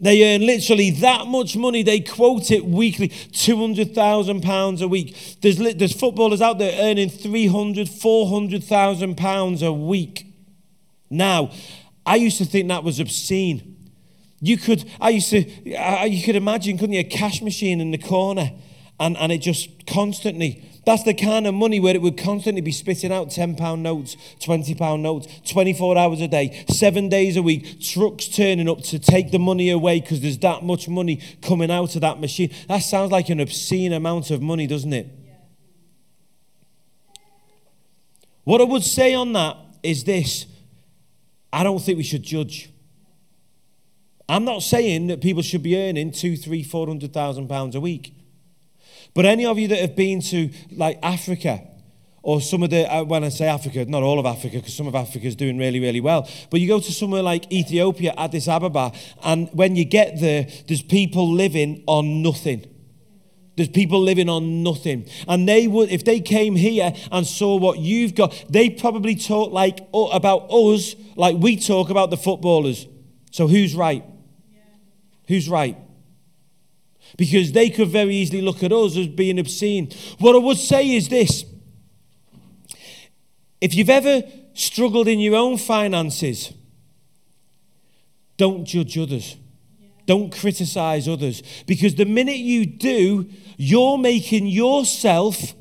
They 0.00 0.34
earn 0.34 0.46
literally 0.46 0.90
that 0.90 1.26
much 1.26 1.56
money. 1.56 1.82
They 1.82 2.00
quote 2.00 2.50
it 2.50 2.64
weekly, 2.64 3.08
£200,000 3.08 4.82
a 4.82 4.88
week. 4.88 5.38
There's, 5.40 5.56
there's 5.56 5.92
footballers 5.92 6.40
out 6.40 6.58
there 6.58 6.80
earning 6.80 7.10
300, 7.10 7.88
400,000 7.88 9.16
pounds 9.16 9.62
a 9.62 9.72
week. 9.72 10.26
Now, 11.10 11.50
I 12.06 12.16
used 12.16 12.38
to 12.38 12.44
think 12.44 12.68
that 12.68 12.84
was 12.84 13.00
obscene. 13.00 13.77
You 14.40 14.56
could, 14.56 14.88
I 15.00 15.10
used 15.10 15.30
to, 15.30 15.42
you 16.08 16.22
could 16.22 16.36
imagine, 16.36 16.78
couldn't 16.78 16.94
you, 16.94 17.00
a 17.00 17.04
cash 17.04 17.42
machine 17.42 17.80
in 17.80 17.90
the 17.90 17.98
corner 17.98 18.52
and, 19.00 19.16
and 19.16 19.32
it 19.32 19.38
just 19.38 19.86
constantly, 19.86 20.64
that's 20.84 21.02
the 21.04 21.14
kind 21.14 21.46
of 21.46 21.54
money 21.54 21.80
where 21.80 21.94
it 21.94 22.02
would 22.02 22.16
constantly 22.16 22.60
be 22.60 22.72
spitting 22.72 23.12
out 23.12 23.28
£10 23.28 23.78
notes, 23.80 24.16
£20 24.40 25.00
notes, 25.00 25.26
24 25.50 25.98
hours 25.98 26.20
a 26.20 26.28
day, 26.28 26.64
seven 26.68 27.08
days 27.08 27.36
a 27.36 27.42
week, 27.42 27.80
trucks 27.80 28.26
turning 28.28 28.68
up 28.68 28.82
to 28.82 28.98
take 28.98 29.30
the 29.30 29.38
money 29.38 29.70
away 29.70 30.00
because 30.00 30.20
there's 30.20 30.38
that 30.38 30.64
much 30.64 30.88
money 30.88 31.20
coming 31.42 31.70
out 31.70 31.94
of 31.94 32.00
that 32.00 32.20
machine. 32.20 32.52
That 32.68 32.78
sounds 32.78 33.12
like 33.12 33.28
an 33.28 33.40
obscene 33.40 33.92
amount 33.92 34.30
of 34.30 34.42
money, 34.42 34.66
doesn't 34.66 34.92
it? 34.92 35.08
What 38.44 38.60
I 38.60 38.64
would 38.64 38.82
say 38.82 39.14
on 39.14 39.32
that 39.34 39.56
is 39.82 40.04
this 40.04 40.46
I 41.52 41.62
don't 41.62 41.80
think 41.80 41.98
we 41.98 42.04
should 42.04 42.22
judge. 42.22 42.70
I'm 44.28 44.44
not 44.44 44.62
saying 44.62 45.06
that 45.06 45.20
people 45.20 45.42
should 45.42 45.62
be 45.62 45.76
earning 45.76 46.12
two, 46.12 46.36
three, 46.36 46.62
four 46.62 46.86
hundred 46.86 47.12
thousand 47.12 47.48
pounds 47.48 47.74
a 47.74 47.80
week. 47.80 48.14
But 49.14 49.24
any 49.24 49.46
of 49.46 49.58
you 49.58 49.68
that 49.68 49.78
have 49.78 49.96
been 49.96 50.20
to 50.22 50.50
like 50.70 50.98
Africa, 51.02 51.66
or 52.22 52.42
some 52.42 52.62
of 52.62 52.68
the, 52.68 52.92
uh, 52.92 53.04
when 53.04 53.24
I 53.24 53.30
say 53.30 53.46
Africa, 53.46 53.86
not 53.86 54.02
all 54.02 54.18
of 54.18 54.26
Africa, 54.26 54.56
because 54.56 54.74
some 54.74 54.86
of 54.86 54.94
Africa 54.94 55.26
is 55.26 55.34
doing 55.34 55.56
really, 55.56 55.80
really 55.80 56.00
well. 56.00 56.28
But 56.50 56.60
you 56.60 56.68
go 56.68 56.78
to 56.78 56.92
somewhere 56.92 57.22
like 57.22 57.50
Ethiopia, 57.50 58.12
Addis 58.18 58.48
Ababa, 58.48 58.92
and 59.24 59.48
when 59.54 59.76
you 59.76 59.86
get 59.86 60.20
there, 60.20 60.46
there's 60.66 60.82
people 60.82 61.32
living 61.32 61.82
on 61.86 62.22
nothing. 62.22 62.66
There's 63.56 63.70
people 63.70 64.00
living 64.00 64.28
on 64.28 64.62
nothing. 64.62 65.08
And 65.26 65.48
they 65.48 65.66
would, 65.66 65.90
if 65.90 66.04
they 66.04 66.20
came 66.20 66.54
here 66.54 66.92
and 67.10 67.26
saw 67.26 67.56
what 67.56 67.78
you've 67.78 68.14
got, 68.14 68.44
they 68.48 68.68
probably 68.68 69.16
talk 69.16 69.50
like 69.52 69.78
about 69.92 70.50
us, 70.50 70.94
like 71.16 71.36
we 71.38 71.56
talk 71.56 71.88
about 71.88 72.10
the 72.10 72.16
footballers. 72.16 72.86
So 73.32 73.48
who's 73.48 73.74
right? 73.74 74.04
Who's 75.28 75.48
right? 75.48 75.76
Because 77.16 77.52
they 77.52 77.70
could 77.70 77.88
very 77.88 78.14
easily 78.14 78.42
look 78.42 78.62
at 78.62 78.72
us 78.72 78.96
as 78.96 79.06
being 79.06 79.38
obscene. 79.38 79.90
What 80.18 80.34
I 80.34 80.38
would 80.38 80.56
say 80.56 80.90
is 80.90 81.08
this 81.08 81.44
if 83.60 83.74
you've 83.74 83.90
ever 83.90 84.22
struggled 84.54 85.08
in 85.08 85.20
your 85.20 85.36
own 85.36 85.58
finances, 85.58 86.52
don't 88.36 88.64
judge 88.64 88.96
others. 88.96 89.36
Don't 90.06 90.34
criticize 90.34 91.06
others. 91.06 91.42
Because 91.66 91.94
the 91.96 92.06
minute 92.06 92.36
you 92.36 92.64
do, 92.64 93.28
you're 93.58 93.98
making 93.98 94.46
yourself 94.46 95.54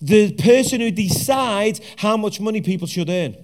the 0.00 0.32
person 0.34 0.80
who 0.80 0.90
decides 0.90 1.80
how 1.96 2.16
much 2.18 2.38
money 2.38 2.60
people 2.60 2.86
should 2.86 3.08
earn. 3.08 3.36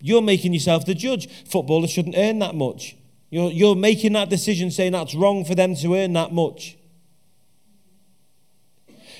You're 0.00 0.22
making 0.22 0.54
yourself 0.54 0.86
the 0.86 0.94
judge. 0.94 1.28
Footballers 1.46 1.90
shouldn't 1.90 2.16
earn 2.16 2.38
that 2.38 2.54
much. 2.54 2.96
You're, 3.34 3.50
you're 3.50 3.74
making 3.74 4.12
that 4.12 4.30
decision 4.30 4.70
saying 4.70 4.92
that's 4.92 5.12
wrong 5.12 5.44
for 5.44 5.56
them 5.56 5.74
to 5.74 5.96
earn 5.96 6.12
that 6.12 6.32
much. 6.32 6.78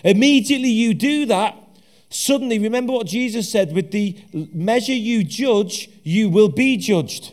Immediately 0.05 0.69
you 0.69 0.95
do 0.95 1.27
that, 1.27 1.57
suddenly 2.11 2.61
remember 2.61 2.93
what 2.93 3.09
Jesus 3.09 3.51
said 3.51 3.75
with 3.75 3.91
the 3.91 4.17
measure 4.33 4.93
you 4.93 5.25
judge, 5.25 5.91
you 6.05 6.29
will 6.29 6.49
be 6.49 6.77
judged. 6.77 7.33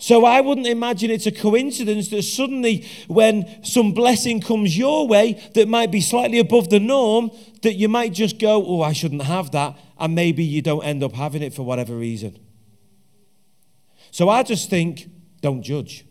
So 0.00 0.24
I 0.24 0.40
wouldn't 0.40 0.66
imagine 0.66 1.12
it's 1.12 1.26
a 1.26 1.30
coincidence 1.30 2.08
that 2.08 2.22
suddenly, 2.22 2.88
when 3.06 3.62
some 3.62 3.92
blessing 3.92 4.40
comes 4.40 4.76
your 4.76 5.06
way 5.06 5.40
that 5.54 5.68
might 5.68 5.92
be 5.92 6.00
slightly 6.00 6.40
above 6.40 6.70
the 6.70 6.80
norm, 6.80 7.30
that 7.62 7.74
you 7.74 7.88
might 7.88 8.14
just 8.14 8.40
go, 8.40 8.66
Oh, 8.66 8.82
I 8.82 8.92
shouldn't 8.92 9.22
have 9.22 9.52
that. 9.52 9.78
And 9.96 10.16
maybe 10.16 10.42
you 10.42 10.60
don't 10.60 10.82
end 10.84 11.04
up 11.04 11.12
having 11.12 11.42
it 11.42 11.54
for 11.54 11.62
whatever 11.62 11.94
reason. 11.94 12.36
So 14.10 14.28
I 14.28 14.42
just 14.42 14.68
think 14.68 15.08
don't 15.40 15.62
judge. 15.62 16.04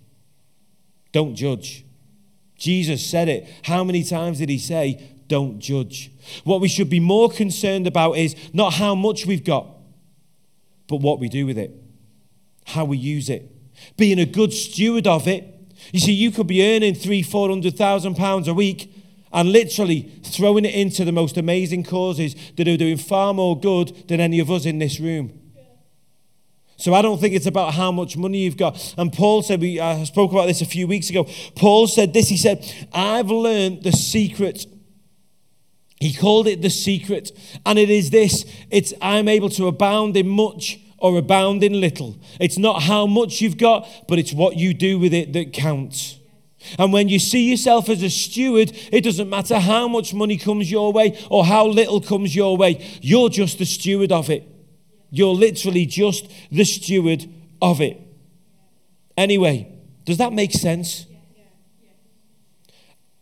Don't 1.11 1.35
judge. 1.35 1.85
Jesus 2.57 3.05
said 3.05 3.29
it. 3.29 3.49
How 3.63 3.83
many 3.83 4.03
times 4.03 4.39
did 4.39 4.49
he 4.49 4.57
say, 4.57 5.01
don't 5.27 5.59
judge? 5.59 6.11
What 6.43 6.61
we 6.61 6.67
should 6.67 6.89
be 6.89 6.99
more 6.99 7.29
concerned 7.29 7.87
about 7.87 8.13
is 8.13 8.35
not 8.53 8.73
how 8.73 8.95
much 8.95 9.25
we've 9.25 9.43
got, 9.43 9.67
but 10.87 10.97
what 10.97 11.19
we 11.19 11.29
do 11.29 11.45
with 11.45 11.57
it, 11.57 11.71
how 12.65 12.85
we 12.85 12.97
use 12.97 13.29
it, 13.29 13.49
being 13.95 14.19
a 14.19 14.25
good 14.25 14.51
steward 14.51 15.07
of 15.07 15.27
it. 15.27 15.45
You 15.93 15.99
see, 15.99 16.11
you 16.11 16.31
could 16.31 16.47
be 16.47 16.63
earning 16.63 16.95
three, 16.95 17.23
four 17.23 17.49
hundred 17.49 17.77
thousand 17.77 18.15
pounds 18.15 18.47
a 18.47 18.53
week 18.53 18.93
and 19.31 19.51
literally 19.51 20.11
throwing 20.23 20.65
it 20.65 20.73
into 20.73 21.05
the 21.05 21.11
most 21.11 21.37
amazing 21.37 21.83
causes 21.83 22.35
that 22.57 22.67
are 22.67 22.77
doing 22.77 22.97
far 22.97 23.33
more 23.33 23.57
good 23.57 24.07
than 24.07 24.19
any 24.19 24.39
of 24.39 24.51
us 24.51 24.65
in 24.65 24.79
this 24.79 24.99
room. 24.99 25.38
So 26.79 26.93
I 26.93 27.01
don't 27.01 27.19
think 27.19 27.35
it's 27.35 27.45
about 27.45 27.73
how 27.73 27.91
much 27.91 28.15
money 28.15 28.39
you've 28.39 28.55
got. 28.55 28.95
And 28.97 29.11
Paul 29.11 29.41
said, 29.41 29.59
we 29.59 29.81
I 29.81 30.05
spoke 30.05 30.31
about 30.31 30.47
this 30.47 30.61
a 30.61 30.65
few 30.65 30.87
weeks 30.87 31.09
ago. 31.09 31.25
Paul 31.55 31.87
said 31.87 32.13
this. 32.13 32.29
He 32.29 32.37
said, 32.37 32.65
I've 32.93 33.29
learned 33.29 33.83
the 33.83 33.91
secret. 33.91 34.65
He 35.99 36.13
called 36.13 36.47
it 36.47 36.61
the 36.61 36.69
secret. 36.69 37.33
And 37.65 37.77
it 37.77 37.89
is 37.89 38.11
this 38.11 38.45
it's 38.71 38.93
I'm 39.01 39.27
able 39.27 39.49
to 39.49 39.67
abound 39.67 40.15
in 40.15 40.29
much 40.29 40.79
or 40.97 41.17
abound 41.17 41.63
in 41.63 41.81
little. 41.81 42.17
It's 42.39 42.57
not 42.57 42.83
how 42.83 43.05
much 43.05 43.41
you've 43.41 43.57
got, 43.57 43.87
but 44.07 44.17
it's 44.17 44.31
what 44.31 44.55
you 44.55 44.73
do 44.73 44.97
with 44.99 45.13
it 45.13 45.33
that 45.33 45.51
counts. 45.51 46.17
And 46.77 46.93
when 46.93 47.09
you 47.09 47.19
see 47.19 47.49
yourself 47.49 47.89
as 47.89 48.01
a 48.03 48.09
steward, 48.09 48.71
it 48.91 49.03
doesn't 49.03 49.29
matter 49.29 49.59
how 49.59 49.89
much 49.89 50.13
money 50.13 50.37
comes 50.37 50.71
your 50.71 50.93
way 50.93 51.17
or 51.29 51.45
how 51.45 51.67
little 51.67 51.99
comes 51.99 52.33
your 52.33 52.55
way. 52.55 52.85
You're 53.01 53.29
just 53.29 53.59
the 53.59 53.65
steward 53.65 54.13
of 54.13 54.29
it. 54.29 54.58
You're 55.11 55.33
literally 55.33 55.85
just 55.85 56.29
the 56.51 56.63
steward 56.63 57.27
of 57.61 57.81
it. 57.81 57.99
Anyway, 59.17 59.71
does 60.05 60.17
that 60.17 60.33
make 60.33 60.51
sense? 60.51 61.05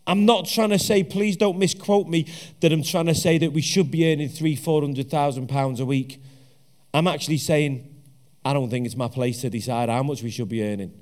I'm 0.06 0.24
not 0.24 0.46
trying 0.46 0.70
to 0.70 0.78
say, 0.78 1.04
please 1.04 1.36
don't 1.36 1.58
misquote 1.58 2.08
me, 2.08 2.26
that 2.60 2.72
I'm 2.72 2.82
trying 2.82 3.06
to 3.06 3.14
say 3.14 3.36
that 3.38 3.52
we 3.52 3.60
should 3.60 3.90
be 3.90 4.10
earning 4.10 4.30
three, 4.30 4.56
four 4.56 4.80
hundred 4.80 5.10
thousand 5.10 5.48
pounds 5.48 5.80
a 5.80 5.86
week. 5.86 6.22
I'm 6.94 7.06
actually 7.06 7.36
saying, 7.36 7.94
I 8.44 8.54
don't 8.54 8.70
think 8.70 8.86
it's 8.86 8.96
my 8.96 9.08
place 9.08 9.42
to 9.42 9.50
decide 9.50 9.90
how 9.90 10.02
much 10.02 10.22
we 10.22 10.30
should 10.30 10.48
be 10.48 10.64
earning, 10.64 10.92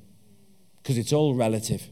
because 0.83 0.99
it's 0.99 1.13
all 1.13 1.35
relative. 1.35 1.89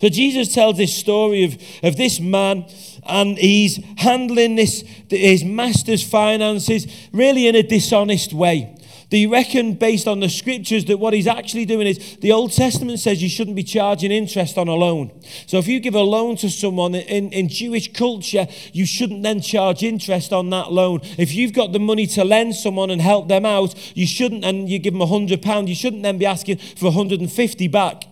So 0.00 0.08
Jesus 0.08 0.54
tells 0.54 0.76
this 0.76 0.94
story 0.96 1.44
of, 1.44 1.56
of 1.82 1.96
this 1.96 2.20
man, 2.20 2.66
and 3.04 3.38
he's 3.38 3.80
handling 3.98 4.56
this 4.56 4.82
his 5.08 5.44
master's 5.44 6.02
finances 6.02 6.86
really 7.12 7.46
in 7.46 7.54
a 7.54 7.62
dishonest 7.62 8.32
way. 8.32 8.76
Do 9.08 9.16
you 9.16 9.32
reckon, 9.32 9.74
based 9.74 10.08
on 10.08 10.18
the 10.18 10.28
scriptures, 10.28 10.84
that 10.86 10.98
what 10.98 11.14
he's 11.14 11.28
actually 11.28 11.64
doing 11.64 11.86
is 11.86 12.16
the 12.16 12.32
Old 12.32 12.52
Testament 12.52 12.98
says 12.98 13.22
you 13.22 13.28
shouldn't 13.28 13.54
be 13.54 13.62
charging 13.62 14.10
interest 14.10 14.58
on 14.58 14.66
a 14.66 14.74
loan. 14.74 15.12
So 15.46 15.58
if 15.58 15.68
you 15.68 15.78
give 15.78 15.94
a 15.94 16.02
loan 16.02 16.34
to 16.38 16.50
someone 16.50 16.96
in, 16.96 17.32
in 17.32 17.48
Jewish 17.48 17.92
culture, 17.92 18.48
you 18.72 18.84
shouldn't 18.84 19.22
then 19.22 19.40
charge 19.40 19.84
interest 19.84 20.32
on 20.32 20.50
that 20.50 20.72
loan. 20.72 21.02
If 21.18 21.32
you've 21.34 21.52
got 21.52 21.72
the 21.72 21.78
money 21.78 22.08
to 22.08 22.24
lend 22.24 22.56
someone 22.56 22.90
and 22.90 23.00
help 23.00 23.28
them 23.28 23.46
out, 23.46 23.76
you 23.96 24.08
shouldn't, 24.08 24.44
and 24.44 24.68
you 24.68 24.80
give 24.80 24.92
them 24.92 25.02
a 25.02 25.06
hundred 25.06 25.40
pound, 25.40 25.68
you 25.68 25.76
shouldn't 25.76 26.02
then 26.02 26.18
be 26.18 26.26
asking 26.26 26.58
for 26.58 26.86
150 26.86 27.68
back. 27.68 28.06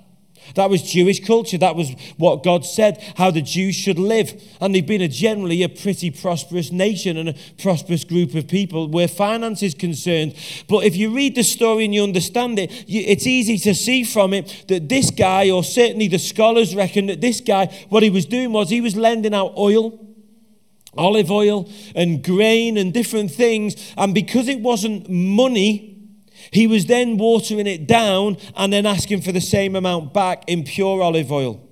That 0.55 0.71
was 0.71 0.83
Jewish 0.83 1.25
culture. 1.25 1.59
That 1.59 1.77
was 1.77 1.91
what 2.17 2.43
God 2.43 2.65
said, 2.65 3.03
how 3.17 3.31
the 3.31 3.43
Jews 3.43 3.75
should 3.75 3.99
live. 3.99 4.41
And 4.61 4.75
they've 4.75 4.87
been 4.87 5.03
a 5.03 5.09
generally 5.09 5.63
a 5.63 5.69
pretty 5.69 6.11
prosperous 6.11 6.71
nation 6.71 7.17
and 7.17 7.31
a 7.31 7.35
prosperous 7.59 8.05
group 8.05 8.35
of 8.35 8.49
people 8.49 8.89
where 8.89 9.09
finance 9.09 9.63
is 9.63 9.75
concerned. 9.75 10.35
But 10.69 10.85
if 10.85 10.97
you 10.97 11.15
read 11.15 11.35
the 11.35 11.43
story 11.43 11.85
and 11.85 11.95
you 11.95 12.03
understand 12.03 12.59
it, 12.59 12.71
it's 12.87 13.27
easy 13.27 13.59
to 13.59 13.75
see 13.75 14.05
from 14.05 14.33
it 14.35 14.65
that 14.69 14.89
this 14.89 15.11
guy, 15.11 15.51
or 15.51 15.65
certainly 15.65 16.09
the 16.09 16.19
scholars 16.19 16.75
reckon 16.75 17.07
that 17.07 17.21
this 17.21 17.41
guy, 17.41 17.67
what 17.89 18.03
he 18.03 18.11
was 18.11 18.27
doing 18.27 18.53
was 18.53 18.71
he 18.71 18.81
was 18.81 18.97
lending 18.97 19.35
out 19.35 19.55
oil 19.57 20.01
olive 20.97 21.31
oil 21.31 21.69
and 21.95 22.23
grain 22.23 22.77
and 22.77 22.93
different 22.93 23.31
things. 23.31 23.93
And 23.97 24.15
because 24.15 24.49
it 24.49 24.61
wasn't 24.61 25.09
money, 25.11 25.94
He 26.53 26.67
was 26.67 26.87
then 26.87 27.17
watering 27.19 27.67
it 27.67 27.87
down 27.87 28.37
and 28.57 28.73
then 28.73 28.87
asking 28.87 29.23
for 29.23 29.33
the 29.33 29.41
same 29.41 29.77
amount 29.77 30.13
back 30.13 30.45
in 30.47 30.65
pure 30.65 31.03
olive 31.03 31.31
oil. 31.33 31.65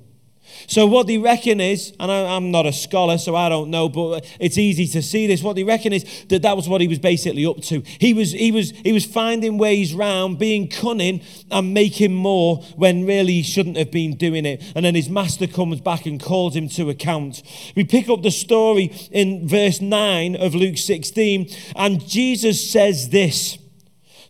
So, 0.67 0.87
what 0.87 1.07
they 1.07 1.19
reckon 1.19 1.61
is, 1.61 1.93
and 1.99 2.11
I, 2.11 2.37
am 2.37 2.51
not 2.51 2.67
a 2.67 2.73
scholar, 2.73 3.19
so 3.19 3.35
I 3.35 3.49
don't 3.49 3.71
know, 3.71 3.89
but 3.89 4.25
it's 4.41 4.59
easy 4.59 4.87
to 4.89 5.03
see 5.03 5.27
this. 5.27 5.43
What 5.43 5.57
they 5.57 5.65
reckon 5.65 5.93
is 5.93 6.25
that 6.29 6.43
that 6.43 6.57
was 6.57 6.69
what 6.69 6.81
he 6.81 6.89
was 6.89 6.99
basically 6.99 7.47
up 7.47 7.61
to. 7.63 7.83
He 7.99 8.15
was, 8.15 8.33
he 8.33 8.53
was, 8.53 8.71
he 8.71 8.93
was 8.93 9.05
finding 9.05 9.59
ways 9.59 9.95
round, 9.95 10.39
being 10.39 10.69
cunning, 10.69 11.23
and 11.51 11.75
making 11.75 12.15
more 12.15 12.59
when 12.77 13.07
really 13.07 13.35
he 13.35 13.43
shouldn't 13.43 13.77
have 13.77 13.91
been 13.91 14.17
doing 14.17 14.47
it. 14.47 14.63
And 14.75 14.85
then 14.85 14.95
his 14.95 15.09
master 15.09 15.47
comes 15.47 15.81
back 15.81 16.07
and 16.07 16.23
calls 16.23 16.55
him 16.55 16.69
to 16.71 16.91
account. 16.91 17.43
We 17.77 17.85
pick 17.85 18.09
up 18.09 18.23
the 18.23 18.31
story 18.31 18.93
in 19.11 19.49
verse 19.49 19.81
9 19.81 20.37
of 20.37 20.55
Luke 20.55 20.79
16, 20.79 21.51
and 21.77 22.07
Jesus 22.07 22.71
says 22.71 23.09
this. 23.11 23.59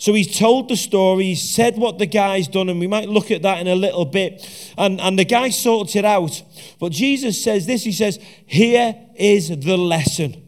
So 0.03 0.15
he's 0.15 0.37
told 0.37 0.69
the 0.69 0.77
story, 0.77 1.27
he's 1.27 1.49
said 1.49 1.77
what 1.77 2.01
the 2.01 2.07
guy's 2.07 2.49
done, 2.49 2.69
and 2.69 2.81
we 2.81 2.89
might 2.89 3.09
look 3.09 3.31
at 3.31 3.43
that 3.43 3.61
in 3.61 3.69
a 3.69 3.77
little 3.77 4.05
bit. 4.05 4.45
And, 4.77 5.01
and 5.01 5.17
the 5.17 5.25
guy 5.25 5.51
sorts 5.51 5.95
it 5.95 6.05
out. 6.05 6.43
But 6.81 6.91
Jesus 6.91 7.41
says 7.41 7.67
this 7.67 7.85
He 7.85 7.93
says, 7.93 8.19
Here 8.45 8.97
is 9.15 9.51
the 9.51 9.77
lesson. 9.77 10.43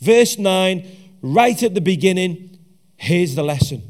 Verse 0.00 0.36
9, 0.36 0.86
right 1.22 1.62
at 1.62 1.74
the 1.74 1.80
beginning, 1.80 2.58
here's 2.96 3.34
the 3.34 3.42
lesson. 3.42 3.80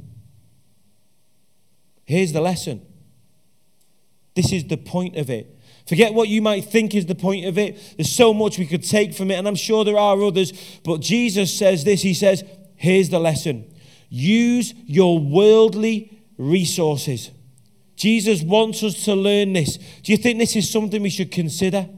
Here's 2.04 2.32
the 2.32 2.40
lesson. 2.40 2.86
This 4.36 4.52
is 4.52 4.68
the 4.68 4.76
point 4.76 5.16
of 5.16 5.30
it. 5.30 5.58
Forget 5.88 6.14
what 6.14 6.28
you 6.28 6.42
might 6.42 6.64
think 6.64 6.94
is 6.94 7.06
the 7.06 7.16
point 7.16 7.44
of 7.44 7.58
it. 7.58 7.94
There's 7.96 8.12
so 8.12 8.32
much 8.32 8.56
we 8.56 8.66
could 8.66 8.84
take 8.84 9.14
from 9.14 9.32
it, 9.32 9.34
and 9.34 9.48
I'm 9.48 9.56
sure 9.56 9.84
there 9.84 9.98
are 9.98 10.22
others. 10.22 10.52
But 10.84 11.00
Jesus 11.00 11.52
says 11.52 11.82
this 11.82 12.02
He 12.02 12.14
says, 12.14 12.44
Here's 12.76 13.08
the 13.08 13.18
lesson. 13.18 13.74
Use 14.08 14.74
your 14.86 15.18
worldly 15.18 16.22
resources. 16.36 17.30
Jesus 17.96 18.42
wants 18.42 18.82
us 18.82 19.04
to 19.04 19.14
learn 19.14 19.52
this. 19.52 19.76
Do 19.76 20.12
you 20.12 20.18
think 20.18 20.38
this 20.38 20.54
is 20.56 20.70
something 20.70 21.02
we 21.02 21.10
should 21.10 21.32
consider? 21.32 21.88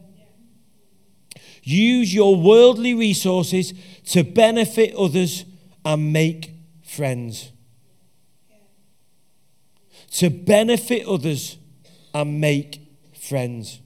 Use 1.63 2.15
your 2.15 2.37
worldly 2.37 2.95
resources 2.95 3.75
to 4.07 4.25
benefit 4.25 4.95
others 4.95 5.45
and 5.85 6.13
make 6.13 6.53
friends. 6.83 7.53
To 10.13 10.31
benefit 10.31 11.07
others 11.07 11.59
and 12.15 12.41
make 12.41 12.81
friends. 13.15 13.81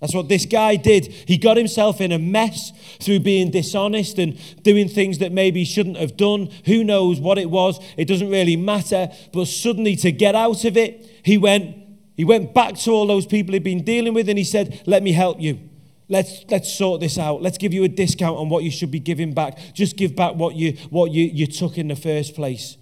That's 0.00 0.14
what 0.14 0.28
this 0.28 0.44
guy 0.44 0.76
did. 0.76 1.06
He 1.06 1.38
got 1.38 1.56
himself 1.56 2.00
in 2.00 2.12
a 2.12 2.18
mess 2.18 2.72
through 3.00 3.20
being 3.20 3.50
dishonest 3.50 4.18
and 4.18 4.38
doing 4.62 4.88
things 4.88 5.18
that 5.18 5.32
maybe 5.32 5.60
he 5.60 5.64
shouldn't 5.64 5.96
have 5.96 6.16
done. 6.16 6.50
Who 6.66 6.84
knows 6.84 7.18
what 7.18 7.38
it 7.38 7.50
was? 7.50 7.80
It 7.96 8.04
doesn't 8.06 8.28
really 8.28 8.56
matter. 8.56 9.08
But 9.32 9.46
suddenly, 9.46 9.96
to 9.96 10.12
get 10.12 10.34
out 10.34 10.64
of 10.66 10.76
it, 10.76 11.20
he 11.24 11.38
went, 11.38 11.76
he 12.14 12.24
went 12.24 12.52
back 12.52 12.76
to 12.80 12.90
all 12.90 13.06
those 13.06 13.24
people 13.24 13.54
he'd 13.54 13.64
been 13.64 13.84
dealing 13.84 14.12
with 14.12 14.28
and 14.28 14.36
he 14.36 14.44
said, 14.44 14.82
Let 14.86 15.02
me 15.02 15.12
help 15.12 15.40
you. 15.40 15.60
Let's, 16.08 16.44
let's 16.50 16.72
sort 16.72 17.00
this 17.00 17.18
out. 17.18 17.42
Let's 17.42 17.58
give 17.58 17.72
you 17.72 17.82
a 17.82 17.88
discount 17.88 18.38
on 18.38 18.48
what 18.48 18.62
you 18.62 18.70
should 18.70 18.90
be 18.90 19.00
giving 19.00 19.32
back. 19.32 19.58
Just 19.74 19.96
give 19.96 20.14
back 20.14 20.34
what 20.34 20.54
you, 20.54 20.72
what 20.90 21.10
you, 21.10 21.24
you 21.24 21.46
took 21.46 21.78
in 21.78 21.88
the 21.88 21.96
first 21.96 22.34
place. 22.34 22.76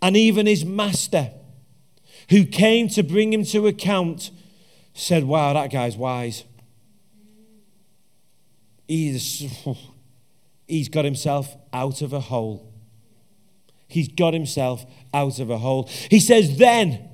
And 0.00 0.16
even 0.16 0.46
his 0.46 0.64
master, 0.64 1.32
who 2.30 2.44
came 2.44 2.88
to 2.90 3.02
bring 3.02 3.32
him 3.32 3.44
to 3.46 3.66
account, 3.66 4.30
said, 4.96 5.24
Wow, 5.24 5.52
that 5.52 5.70
guy's 5.70 5.96
wise. 5.96 6.44
He's, 8.88 9.44
he's 10.66 10.88
got 10.88 11.04
himself 11.04 11.54
out 11.72 12.02
of 12.02 12.12
a 12.12 12.20
hole. 12.20 12.72
He's 13.88 14.08
got 14.08 14.32
himself 14.32 14.84
out 15.12 15.38
of 15.38 15.50
a 15.50 15.58
hole. 15.58 15.88
He 16.10 16.18
says, 16.18 16.56
Then, 16.58 17.08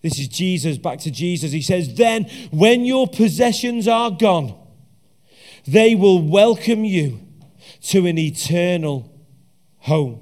this 0.00 0.18
is 0.18 0.28
Jesus, 0.28 0.78
back 0.78 1.00
to 1.00 1.10
Jesus. 1.10 1.52
He 1.52 1.60
says, 1.60 1.94
Then, 1.94 2.24
when 2.50 2.84
your 2.84 3.08
possessions 3.08 3.88
are 3.88 4.10
gone, 4.10 4.54
they 5.66 5.94
will 5.94 6.22
welcome 6.22 6.84
you 6.84 7.20
to 7.82 8.06
an 8.06 8.16
eternal 8.16 9.12
home. 9.78 10.20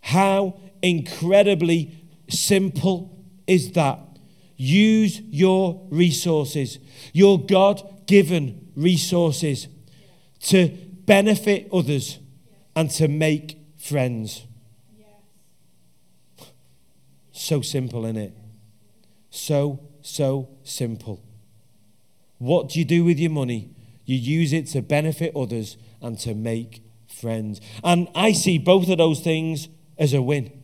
How 0.00 0.60
incredibly 0.80 1.92
simple 2.28 3.24
is 3.46 3.72
that? 3.72 3.98
Use 4.64 5.20
your 5.28 5.86
resources, 5.90 6.78
your 7.12 7.38
God 7.38 8.06
given 8.06 8.70
resources, 8.74 9.68
to 10.40 10.68
benefit 11.04 11.68
others 11.70 12.18
and 12.74 12.90
to 12.92 13.06
make 13.06 13.58
friends. 13.76 14.46
So 17.32 17.60
simple, 17.60 18.06
isn't 18.06 18.16
it? 18.16 18.34
So, 19.28 19.80
so 20.00 20.48
simple. 20.62 21.22
What 22.38 22.70
do 22.70 22.78
you 22.78 22.86
do 22.86 23.04
with 23.04 23.18
your 23.18 23.32
money? 23.32 23.70
You 24.06 24.16
use 24.16 24.54
it 24.54 24.68
to 24.68 24.80
benefit 24.80 25.36
others 25.36 25.76
and 26.00 26.18
to 26.20 26.34
make 26.34 26.82
friends. 27.06 27.60
And 27.82 28.08
I 28.14 28.32
see 28.32 28.56
both 28.56 28.88
of 28.88 28.96
those 28.96 29.20
things 29.20 29.68
as 29.98 30.14
a 30.14 30.22
win. 30.22 30.63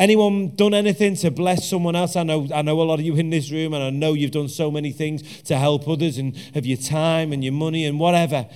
Anyone 0.00 0.56
done 0.56 0.72
anything 0.72 1.14
to 1.16 1.30
bless 1.30 1.68
someone 1.68 1.94
else? 1.94 2.16
I 2.16 2.22
know, 2.22 2.48
I 2.54 2.62
know 2.62 2.80
a 2.80 2.84
lot 2.84 3.00
of 3.00 3.04
you 3.04 3.14
in 3.16 3.28
this 3.28 3.50
room, 3.50 3.74
and 3.74 3.84
I 3.84 3.90
know 3.90 4.14
you've 4.14 4.30
done 4.30 4.48
so 4.48 4.70
many 4.70 4.92
things 4.92 5.42
to 5.42 5.58
help 5.58 5.86
others 5.86 6.16
and 6.16 6.34
have 6.54 6.64
your 6.64 6.78
time 6.78 7.34
and 7.34 7.44
your 7.44 7.52
money 7.52 7.84
and 7.84 8.00
whatever. 8.00 8.48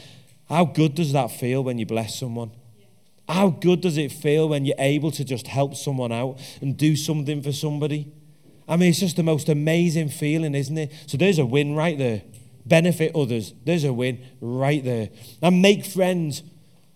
How 0.49 0.65
good 0.65 0.95
does 0.95 1.13
that 1.13 1.31
feel 1.31 1.63
when 1.63 1.77
you 1.77 1.85
bless 1.85 2.19
someone? 2.19 2.51
How 3.29 3.51
good 3.51 3.83
does 3.83 3.99
it 3.99 4.11
feel 4.11 4.49
when 4.49 4.65
you're 4.65 4.75
able 4.79 5.11
to 5.11 5.23
just 5.23 5.47
help 5.49 5.75
someone 5.77 6.13
out 6.13 6.41
and 6.63 6.79
do 6.79 6.97
something 6.97 7.43
for 7.43 7.53
somebody? 7.53 8.11
I 8.67 8.79
mean, 8.79 8.89
it's 8.89 9.01
just 9.01 9.17
the 9.17 9.23
most 9.23 9.51
amazing 9.51 10.09
feeling, 10.09 10.55
isn't 10.55 10.79
it? 10.79 10.93
So 11.07 11.19
there's 11.19 11.39
a 11.39 11.45
win 11.45 11.75
right 11.75 11.99
there. 11.99 12.23
Benefit 12.65 13.15
others. 13.15 13.53
There's 13.67 13.85
a 13.85 13.93
win 13.93 14.25
right 14.41 14.83
there. 14.83 15.11
And 15.43 15.61
make 15.61 15.85
friends. 15.85 16.43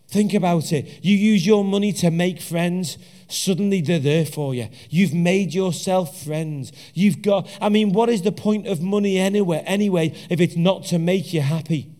Think 0.08 0.32
about 0.32 0.72
it. 0.72 1.04
You 1.04 1.16
use 1.16 1.46
your 1.46 1.62
money 1.64 1.92
to 1.94 2.10
make 2.10 2.40
friends 2.40 2.96
suddenly 3.28 3.82
they're 3.82 3.98
there 3.98 4.24
for 4.24 4.54
you. 4.54 4.68
You've 4.88 5.14
made 5.14 5.54
yourself 5.54 6.22
friends. 6.22 6.72
You've 6.94 7.22
got, 7.22 7.48
I 7.60 7.68
mean, 7.68 7.92
what 7.92 8.08
is 8.08 8.22
the 8.22 8.32
point 8.32 8.66
of 8.66 8.80
money 8.80 9.18
anywhere, 9.18 9.62
anyway, 9.66 10.14
if 10.30 10.40
it's 10.40 10.56
not 10.56 10.84
to 10.86 10.98
make 10.98 11.32
you 11.32 11.42
happy? 11.42 11.90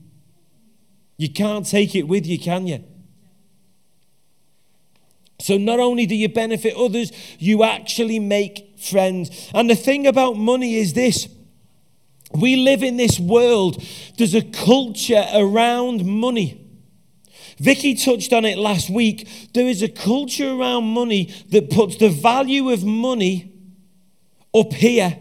You 1.19 1.31
can't 1.31 1.67
take 1.67 1.95
it 1.95 2.05
with 2.05 2.27
you, 2.27 2.39
can 2.39 2.67
you? 2.67 2.83
So 5.41 5.59
not 5.59 5.79
only 5.79 6.07
do 6.07 6.17
you 6.17 6.29
benefit 6.29 6.75
others, 6.77 7.13
you 7.39 7.63
actually 7.63 8.19
make 8.19 8.79
friends. 8.79 9.51
And 9.55 9.69
the 9.69 9.77
thing 9.77 10.07
about 10.07 10.37
money 10.37 10.77
is 10.77 10.95
this 10.95 11.29
we 12.33 12.57
live 12.57 12.83
in 12.83 12.97
this 12.99 13.19
world, 13.19 13.83
there's 14.17 14.35
a 14.35 14.43
culture 14.43 15.27
around 15.35 16.05
money 16.05 16.68
Vicky 17.61 17.95
touched 17.95 18.33
on 18.33 18.45
it 18.45 18.59
last 18.59 18.91
week. 18.91 19.29
There 19.55 19.67
is 19.67 19.83
a 19.83 19.89
culture 19.89 20.51
around 20.51 20.85
money 20.85 21.33
that 21.51 21.71
puts 21.71 21.97
the 21.97 22.09
value 22.09 22.71
of 22.71 22.85
money 22.85 23.53
up 24.55 24.73
here 24.73 25.19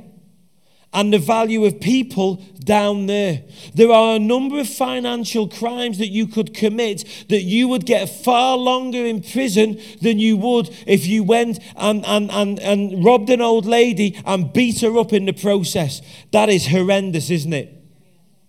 and 0.94 1.14
the 1.14 1.20
value 1.20 1.66
of 1.66 1.80
people 1.80 2.38
down 2.64 3.08
there. 3.08 3.44
There 3.74 3.92
are 3.92 4.16
a 4.16 4.20
number 4.20 4.60
of 4.60 4.70
financial 4.70 5.48
crimes 5.48 5.98
that 5.98 6.08
you 6.08 6.28
could 6.28 6.54
commit 6.54 7.06
that 7.30 7.44
you 7.44 7.68
would 7.68 7.86
get 7.86 8.08
far 8.08 8.58
longer 8.58 9.06
in 9.06 9.22
prison 9.22 9.80
than 10.02 10.20
you 10.20 10.38
would 10.38 10.70
if 10.86 11.06
you 11.06 11.24
went 11.24 11.60
and, 11.76 12.06
and, 12.06 12.32
and, 12.32 12.60
and 12.60 13.04
robbed 13.04 13.30
an 13.30 13.42
old 13.42 13.66
lady 13.66 14.20
and 14.26 14.54
beat 14.54 14.82
her 14.82 14.98
up 14.98 15.14
in 15.14 15.26
the 15.26 15.34
process. 15.34 16.02
That 16.32 16.50
is 16.50 16.68
horrendous, 16.68 17.30
isn't 17.30 17.54
it? 17.54 17.74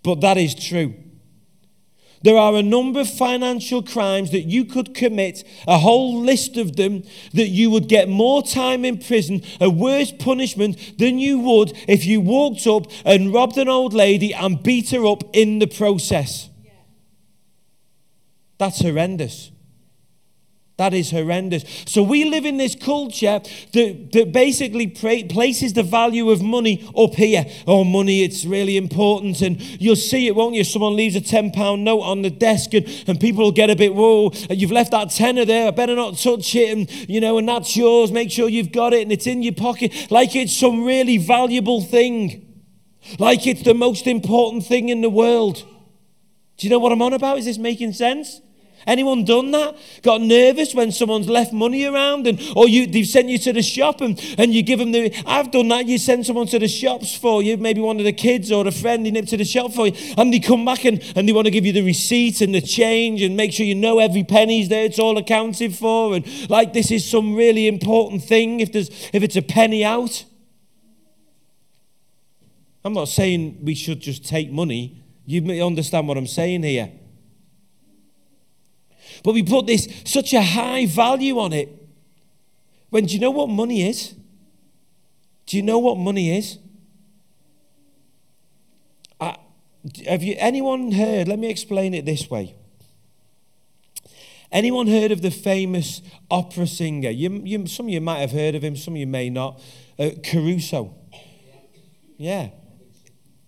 But 0.03 0.21
that 0.21 0.37
is 0.37 0.55
true. 0.55 0.95
There 2.23 2.37
are 2.37 2.57
a 2.57 2.63
number 2.63 3.01
of 3.01 3.09
financial 3.09 3.83
crimes 3.83 4.31
that 4.33 4.43
you 4.43 4.65
could 4.65 4.95
commit, 4.95 5.45
a 5.67 5.79
whole 5.79 6.21
list 6.21 6.57
of 6.57 6.77
them, 6.77 7.05
that 7.33 7.49
you 7.49 7.71
would 7.71 7.89
get 7.89 8.09
more 8.09 8.43
time 8.43 8.85
in 8.85 8.99
prison, 8.99 9.43
a 9.61 9.71
worse 9.71 10.13
punishment 10.13 10.99
than 10.99 11.19
you 11.19 11.39
would 11.39 11.73
if 11.87 12.05
you 12.05 12.21
walked 12.21 12.67
up 12.67 12.91
and 13.05 13.33
robbed 13.33 13.57
an 13.57 13.69
old 13.69 13.95
lady 13.95 14.35
and 14.35 14.63
beat 14.63 14.91
her 14.91 15.07
up 15.07 15.23
in 15.33 15.61
the 15.61 15.67
process. 15.67 16.49
That's 18.59 18.81
horrendous. 18.81 19.53
That 20.79 20.95
is 20.95 21.11
horrendous. 21.11 21.65
So 21.87 22.05
we 22.05 22.25
live 22.25 22.47
in 22.47 22.57
this 22.57 22.77
culture 22.77 23.41
that, 23.73 24.13
that 24.13 24.31
basically 24.33 24.87
places 24.87 25.73
the 25.73 25.83
value 25.83 26.31
of 26.31 26.41
money 26.41 26.89
up 26.97 27.17
here. 27.17 27.47
Oh, 27.67 27.83
money, 27.83 28.23
it's 28.23 28.45
really 28.45 28.77
important. 28.77 29.43
And 29.43 29.61
you'll 29.61 29.97
see 29.97 30.29
it, 30.29 30.37
won't 30.37 30.55
you? 30.55 30.63
Someone 30.63 30.95
leaves 30.95 31.17
a 31.17 31.21
£10 31.21 31.81
note 31.81 32.03
on 32.03 32.23
the 32.23 32.31
desk 32.31 32.75
and, 32.75 32.87
and 33.09 33.19
people 33.19 33.43
will 33.43 33.51
get 33.51 33.71
a 33.71 33.75
bit, 33.75 33.93
whoa, 33.93 34.31
you've 34.51 34.71
left 34.71 34.93
that 34.93 35.11
tenner 35.11 35.45
there. 35.45 35.67
I 35.67 35.73
better 35.73 35.97
not 35.97 36.17
touch 36.17 36.55
it. 36.55 36.71
And, 36.71 36.89
you 37.11 37.21
know, 37.21 37.39
and 37.39 37.49
that's 37.49 37.77
yours. 37.77 38.13
Make 38.13 38.31
sure 38.31 38.49
you've 38.49 38.71
got 38.71 38.93
it 38.93 39.03
and 39.03 39.11
it's 39.11 39.27
in 39.27 39.43
your 39.43 39.55
pocket. 39.55 40.13
Like 40.13 40.37
it's 40.37 40.57
some 40.57 40.85
really 40.85 41.19
valuable 41.19 41.83
thing. 41.83 42.63
Like 43.19 43.49
it's 43.49 43.65
the 43.65 43.75
most 43.75 44.07
important 44.07 44.65
thing 44.65 44.91
in 44.91 45.01
the 45.01 45.11
world. 45.11 45.65
Do 46.57 46.69
you 46.69 46.71
know 46.71 46.79
what 46.79 46.93
I'm 46.93 47.03
on 47.03 47.15
about? 47.15 47.39
Is 47.39 47.47
this 47.47 47.59
making 47.59 47.95
sense? 47.95 48.41
Anyone 48.89 49.27
done 49.27 49.51
that? 49.51 49.77
Got 50.03 50.23
nervous 50.23 50.75
when 50.75 50.93
someone's 50.93 51.29
left 51.29 51.53
money 51.53 51.85
around 51.85 52.27
and 52.27 52.41
or 52.57 52.67
you 52.67 52.87
they've 52.87 53.07
sent 53.07 53.29
you 53.29 53.37
to 53.41 53.53
the 53.53 53.61
shop 53.61 54.01
and, 54.01 54.19
and 54.39 54.55
you 54.55 54.63
give 54.63 54.79
them 54.79 54.93
the 54.93 55.13
I've 55.27 55.51
done 55.51 55.69
that. 55.69 55.85
You 55.85 55.99
send 55.99 56.25
someone 56.25 56.47
to 56.47 56.59
the 56.59 56.69
shops 56.69 57.15
for 57.15 57.43
you, 57.43 57.59
maybe 57.59 57.83
one 57.83 57.99
of 57.99 58.05
the 58.05 58.15
kids 58.15 58.51
or 58.51 58.67
a 58.67 58.73
friend, 58.73 59.05
they 59.05 59.11
nip 59.11 59.27
to 59.27 59.37
the 59.37 59.45
shop 59.45 59.73
for 59.73 59.89
you, 59.89 60.15
and 60.17 60.33
they 60.33 60.41
come 60.41 60.65
back 60.65 60.87
and, 60.87 61.03
and 61.15 61.29
they 61.29 61.33
want 61.33 61.45
to 61.45 61.51
give 61.51 61.67
you 61.67 61.73
the 61.75 61.83
receipt 61.83 62.41
and 62.41 62.55
the 62.55 62.63
change 62.63 63.21
and 63.21 63.37
make 63.37 63.53
sure 63.53 63.67
you 63.67 63.75
know 63.75 63.99
every 63.99 64.25
penny's 64.25 64.71
there, 64.71 64.87
it's 64.87 64.99
all 64.99 65.19
accounted 65.19 65.77
for, 65.77 66.15
and 66.15 66.51
like 66.51 66.73
this 66.73 66.91
is 66.91 67.09
some 67.09 67.37
really 67.37 67.69
important 67.69 68.25
thing 68.25 68.61
if 68.61 68.73
there's 68.73 68.89
if 69.13 69.23
it's 69.23 69.37
a 69.37 69.43
penny 69.43 69.85
out. 69.85 70.25
I'm 72.87 72.95
not 72.95 73.09
saying 73.09 73.59
we 73.63 73.75
should 73.75 74.01
just 74.01 74.25
take 74.25 74.51
money. 74.51 75.05
You 75.27 75.43
may 75.43 75.61
understand 75.61 76.09
what 76.09 76.17
I'm 76.17 76.27
saying 76.27 76.63
here. 76.63 76.91
But 79.23 79.35
we 79.35 79.43
put 79.43 79.67
this 79.67 79.89
such 80.05 80.33
a 80.33 80.43
high 80.43 80.87
value 80.87 81.39
on 81.39 81.53
it. 81.53 81.75
When 82.91 83.07
do 83.07 83.15
you 83.15 83.21
know 83.21 83.31
what 83.31 83.49
money 83.49 83.89
is? 83.89 84.15
Do 85.47 85.57
you 85.57 85.63
know 85.63 85.79
what 85.79 85.99
money 85.99 86.37
is? 86.37 86.59
Have 90.07 90.23
you 90.23 90.37
anyone 90.39 90.93
heard? 90.93 91.29
Let 91.29 91.39
me 91.39 91.49
explain 91.49 91.95
it 91.95 92.05
this 92.05 92.29
way. 92.29 92.55
Anyone 94.51 94.87
heard 94.87 95.13
of 95.13 95.21
the 95.21 95.31
famous 95.31 96.01
opera 96.31 96.67
singer? 96.67 97.11
You, 97.11 97.31
you, 97.45 97.67
some 97.67 97.87
of 97.87 97.93
you 97.93 98.01
might 98.01 98.21
have 98.21 98.33
heard 98.33 98.55
of 98.55 98.65
him, 98.65 98.77
some 98.77 98.95
of 98.95 98.99
you 98.99 99.07
may 99.07 99.29
not. 99.29 99.61
Uh, 99.99 100.11
Caruso. 100.25 100.95
Yeah. 102.17 102.51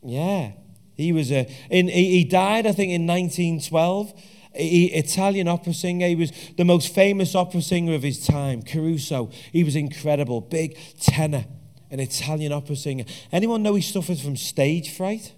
Yeah. 0.02 0.52
He 0.96 1.12
was 1.12 1.32
a, 1.32 1.50
in, 1.70 1.88
he, 1.88 2.10
he 2.10 2.24
died, 2.24 2.66
I 2.66 2.72
think, 2.72 2.92
in 2.92 3.06
1912. 3.06 4.12
Italian 4.54 5.48
opera 5.48 5.72
singer. 5.72 6.06
He 6.06 6.16
was 6.16 6.32
the 6.56 6.64
most 6.64 6.94
famous 6.94 7.34
opera 7.34 7.62
singer 7.62 7.94
of 7.94 8.02
his 8.02 8.26
time, 8.26 8.62
Caruso. 8.62 9.30
He 9.52 9.64
was 9.64 9.76
incredible, 9.76 10.40
big 10.40 10.76
tenor, 11.00 11.44
an 11.90 12.00
Italian 12.00 12.52
opera 12.52 12.76
singer. 12.76 13.04
Anyone 13.32 13.62
know 13.62 13.74
he 13.74 13.82
suffered 13.82 14.18
from 14.18 14.36
stage 14.36 14.96
fright? 14.96 15.32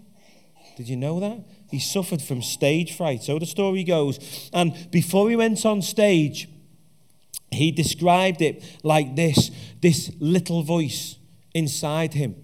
Did 0.77 0.89
you 0.89 0.97
know 0.97 1.21
that? 1.21 1.45
He 1.71 1.79
suffered 1.79 2.23
from 2.23 2.43
stage 2.43 2.97
fright. 2.97 3.23
So 3.23 3.39
the 3.39 3.47
story 3.47 3.85
goes. 3.85 4.51
And 4.53 4.91
before 4.91 5.29
he 5.29 5.37
went 5.37 5.65
on 5.67 5.83
stage, 5.83 6.49
he 7.51 7.71
described 7.71 8.41
it 8.41 8.65
like 8.83 9.15
this 9.15 9.51
this 9.83 10.11
little 10.19 10.63
voice 10.63 11.19
inside 11.55 12.15
him 12.15 12.42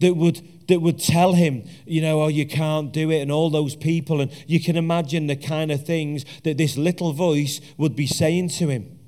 that 0.00 0.16
would 0.16 0.66
that 0.68 0.80
would 0.80 0.98
tell 0.98 1.32
him, 1.34 1.64
you 1.84 2.00
know, 2.00 2.22
oh, 2.22 2.28
you 2.28 2.46
can't 2.46 2.92
do 2.92 3.10
it, 3.10 3.20
and 3.20 3.32
all 3.32 3.50
those 3.50 3.74
people. 3.74 4.20
And 4.20 4.30
you 4.46 4.60
can 4.60 4.76
imagine 4.76 5.26
the 5.26 5.36
kind 5.36 5.70
of 5.70 5.84
things 5.84 6.24
that 6.44 6.58
this 6.58 6.76
little 6.76 7.12
voice 7.12 7.60
would 7.76 7.96
be 7.96 8.06
saying 8.06 8.50
to 8.50 8.68
him. 8.68 8.98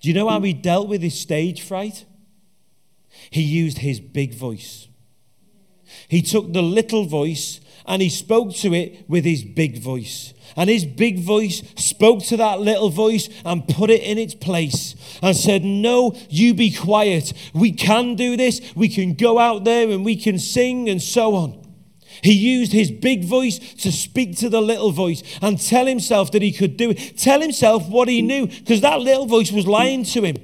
Do 0.00 0.08
you 0.08 0.14
know 0.14 0.28
how 0.28 0.40
he 0.40 0.52
dealt 0.52 0.88
with 0.88 1.02
his 1.02 1.18
stage 1.18 1.62
fright? 1.62 2.04
He 3.30 3.42
used 3.42 3.78
his 3.78 4.00
big 4.00 4.34
voice. 4.34 4.88
He 6.08 6.22
took 6.22 6.52
the 6.52 6.62
little 6.62 7.04
voice 7.04 7.60
and 7.86 8.00
he 8.00 8.08
spoke 8.08 8.54
to 8.56 8.72
it 8.72 9.04
with 9.08 9.24
his 9.24 9.44
big 9.44 9.78
voice. 9.78 10.32
And 10.56 10.70
his 10.70 10.84
big 10.84 11.20
voice 11.20 11.62
spoke 11.76 12.22
to 12.24 12.36
that 12.36 12.60
little 12.60 12.90
voice 12.90 13.28
and 13.44 13.66
put 13.66 13.90
it 13.90 14.02
in 14.02 14.18
its 14.18 14.34
place 14.34 14.94
and 15.22 15.36
said, 15.36 15.64
No, 15.64 16.14
you 16.28 16.54
be 16.54 16.72
quiet. 16.72 17.32
We 17.52 17.72
can 17.72 18.14
do 18.14 18.36
this. 18.36 18.60
We 18.76 18.88
can 18.88 19.14
go 19.14 19.38
out 19.38 19.64
there 19.64 19.90
and 19.90 20.04
we 20.04 20.16
can 20.16 20.38
sing 20.38 20.88
and 20.88 21.02
so 21.02 21.34
on. 21.34 21.60
He 22.22 22.32
used 22.32 22.72
his 22.72 22.90
big 22.90 23.24
voice 23.24 23.58
to 23.58 23.90
speak 23.90 24.36
to 24.38 24.48
the 24.48 24.62
little 24.62 24.92
voice 24.92 25.22
and 25.42 25.60
tell 25.60 25.86
himself 25.86 26.30
that 26.32 26.42
he 26.42 26.52
could 26.52 26.76
do 26.76 26.90
it. 26.90 27.18
Tell 27.18 27.40
himself 27.40 27.88
what 27.88 28.08
he 28.08 28.22
knew 28.22 28.46
because 28.46 28.80
that 28.82 29.00
little 29.00 29.26
voice 29.26 29.50
was 29.50 29.66
lying 29.66 30.04
to 30.04 30.22
him. 30.22 30.36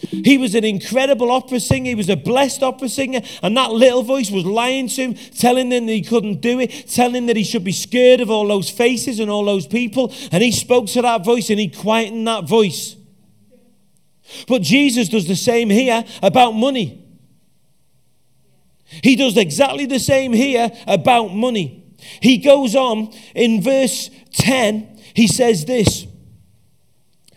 He 0.00 0.38
was 0.38 0.54
an 0.54 0.64
incredible 0.64 1.30
opera 1.30 1.60
singer. 1.60 1.88
He 1.88 1.94
was 1.94 2.08
a 2.08 2.16
blessed 2.16 2.62
opera 2.62 2.88
singer. 2.88 3.20
And 3.42 3.56
that 3.56 3.70
little 3.70 4.02
voice 4.02 4.30
was 4.30 4.44
lying 4.44 4.88
to 4.88 5.02
him, 5.02 5.14
telling 5.14 5.70
him 5.70 5.86
that 5.86 5.92
he 5.92 6.02
couldn't 6.02 6.40
do 6.40 6.60
it, 6.60 6.88
telling 6.88 7.14
him 7.14 7.26
that 7.26 7.36
he 7.36 7.44
should 7.44 7.64
be 7.64 7.72
scared 7.72 8.20
of 8.20 8.30
all 8.30 8.46
those 8.46 8.68
faces 8.70 9.20
and 9.20 9.30
all 9.30 9.44
those 9.44 9.66
people. 9.66 10.12
And 10.32 10.42
he 10.42 10.52
spoke 10.52 10.86
to 10.88 11.02
that 11.02 11.24
voice 11.24 11.50
and 11.50 11.58
he 11.58 11.68
quietened 11.68 12.26
that 12.26 12.44
voice. 12.48 12.96
But 14.48 14.62
Jesus 14.62 15.08
does 15.08 15.28
the 15.28 15.36
same 15.36 15.70
here 15.70 16.04
about 16.22 16.52
money. 16.52 17.02
He 19.02 19.16
does 19.16 19.36
exactly 19.36 19.86
the 19.86 19.98
same 19.98 20.32
here 20.32 20.70
about 20.86 21.34
money. 21.34 21.84
He 22.20 22.38
goes 22.38 22.74
on 22.74 23.12
in 23.34 23.62
verse 23.62 24.10
10, 24.32 25.00
he 25.14 25.26
says 25.26 25.64
this. 25.64 26.06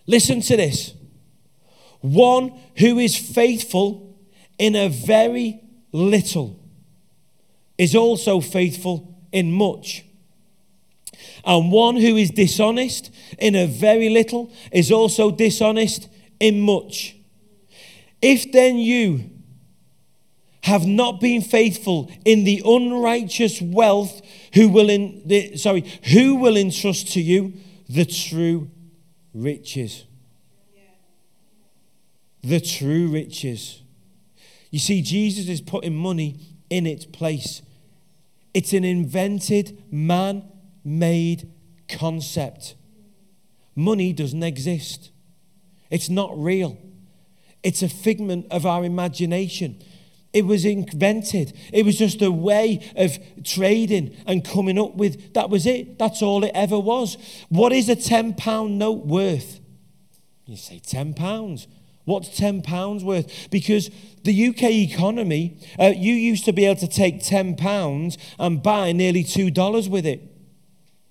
Listen 0.05 0.41
to 0.41 0.57
this. 0.57 0.93
One 2.13 2.57
who 2.77 2.99
is 2.99 3.17
faithful 3.17 4.15
in 4.57 4.75
a 4.75 4.87
very 4.87 5.61
little 5.91 6.59
is 7.77 7.95
also 7.95 8.39
faithful 8.39 9.15
in 9.31 9.51
much. 9.51 10.05
And 11.43 11.71
one 11.71 11.97
who 11.97 12.15
is 12.15 12.31
dishonest 12.31 13.11
in 13.37 13.55
a 13.55 13.67
very 13.67 14.09
little 14.09 14.51
is 14.71 14.91
also 14.91 15.31
dishonest 15.31 16.07
in 16.39 16.61
much. 16.61 17.15
If 18.21 18.51
then 18.51 18.77
you 18.77 19.29
have 20.63 20.85
not 20.85 21.21
been 21.21 21.41
faithful 21.41 22.11
in 22.25 22.43
the 22.43 22.61
unrighteous 22.65 23.61
wealth, 23.61 24.21
who 24.53 24.69
will 24.69 24.89
in 24.89 25.21
the, 25.25 25.57
sorry, 25.57 25.83
who 26.11 26.35
will 26.35 26.57
entrust 26.57 27.13
to 27.13 27.21
you 27.21 27.53
the 27.87 28.05
true 28.05 28.69
riches? 29.33 30.06
The 32.47 32.61
true 32.61 33.07
riches. 33.09 33.81
You 34.71 34.79
see, 34.79 35.01
Jesus 35.01 35.49
is 35.49 35.59
putting 35.59 35.95
money 35.95 36.39
in 36.69 36.85
its 36.85 37.05
place. 37.05 37.61
It's 38.53 38.71
an 38.73 38.85
invented, 38.85 39.83
man 39.91 40.43
made 40.83 41.51
concept. 41.89 42.75
Money 43.75 44.13
doesn't 44.13 44.43
exist, 44.43 45.11
it's 45.89 46.09
not 46.09 46.31
real. 46.37 46.77
It's 47.63 47.81
a 47.81 47.89
figment 47.89 48.45
of 48.49 48.65
our 48.65 48.85
imagination. 48.85 49.81
It 50.31 50.45
was 50.45 50.63
invented. 50.63 51.53
It 51.73 51.85
was 51.85 51.97
just 51.97 52.21
a 52.21 52.31
way 52.31 52.91
of 52.95 53.17
trading 53.43 54.15
and 54.25 54.45
coming 54.45 54.77
up 54.77 54.95
with. 54.95 55.33
That 55.33 55.49
was 55.49 55.65
it. 55.65 55.97
That's 55.97 56.21
all 56.21 56.43
it 56.43 56.51
ever 56.53 56.79
was. 56.79 57.17
What 57.49 57.73
is 57.73 57.89
a 57.89 57.95
£10 57.95 58.71
note 58.71 59.05
worth? 59.05 59.59
You 60.45 60.55
say 60.55 60.79
£10. 60.79 61.67
What's 62.07 62.29
£10 62.39 63.03
worth? 63.03 63.49
Because 63.51 63.91
the 64.23 64.47
UK 64.47 64.63
economy, 64.71 65.57
uh, 65.77 65.91
you 65.93 66.13
used 66.13 66.45
to 66.45 66.53
be 66.53 66.63
able 66.63 66.79
to 66.79 66.87
take 66.87 67.19
£10 67.19 68.17
and 68.39 68.63
buy 68.63 68.93
nearly 68.93 69.25
$2 69.25 69.89
with 69.89 70.05
it. 70.05 70.21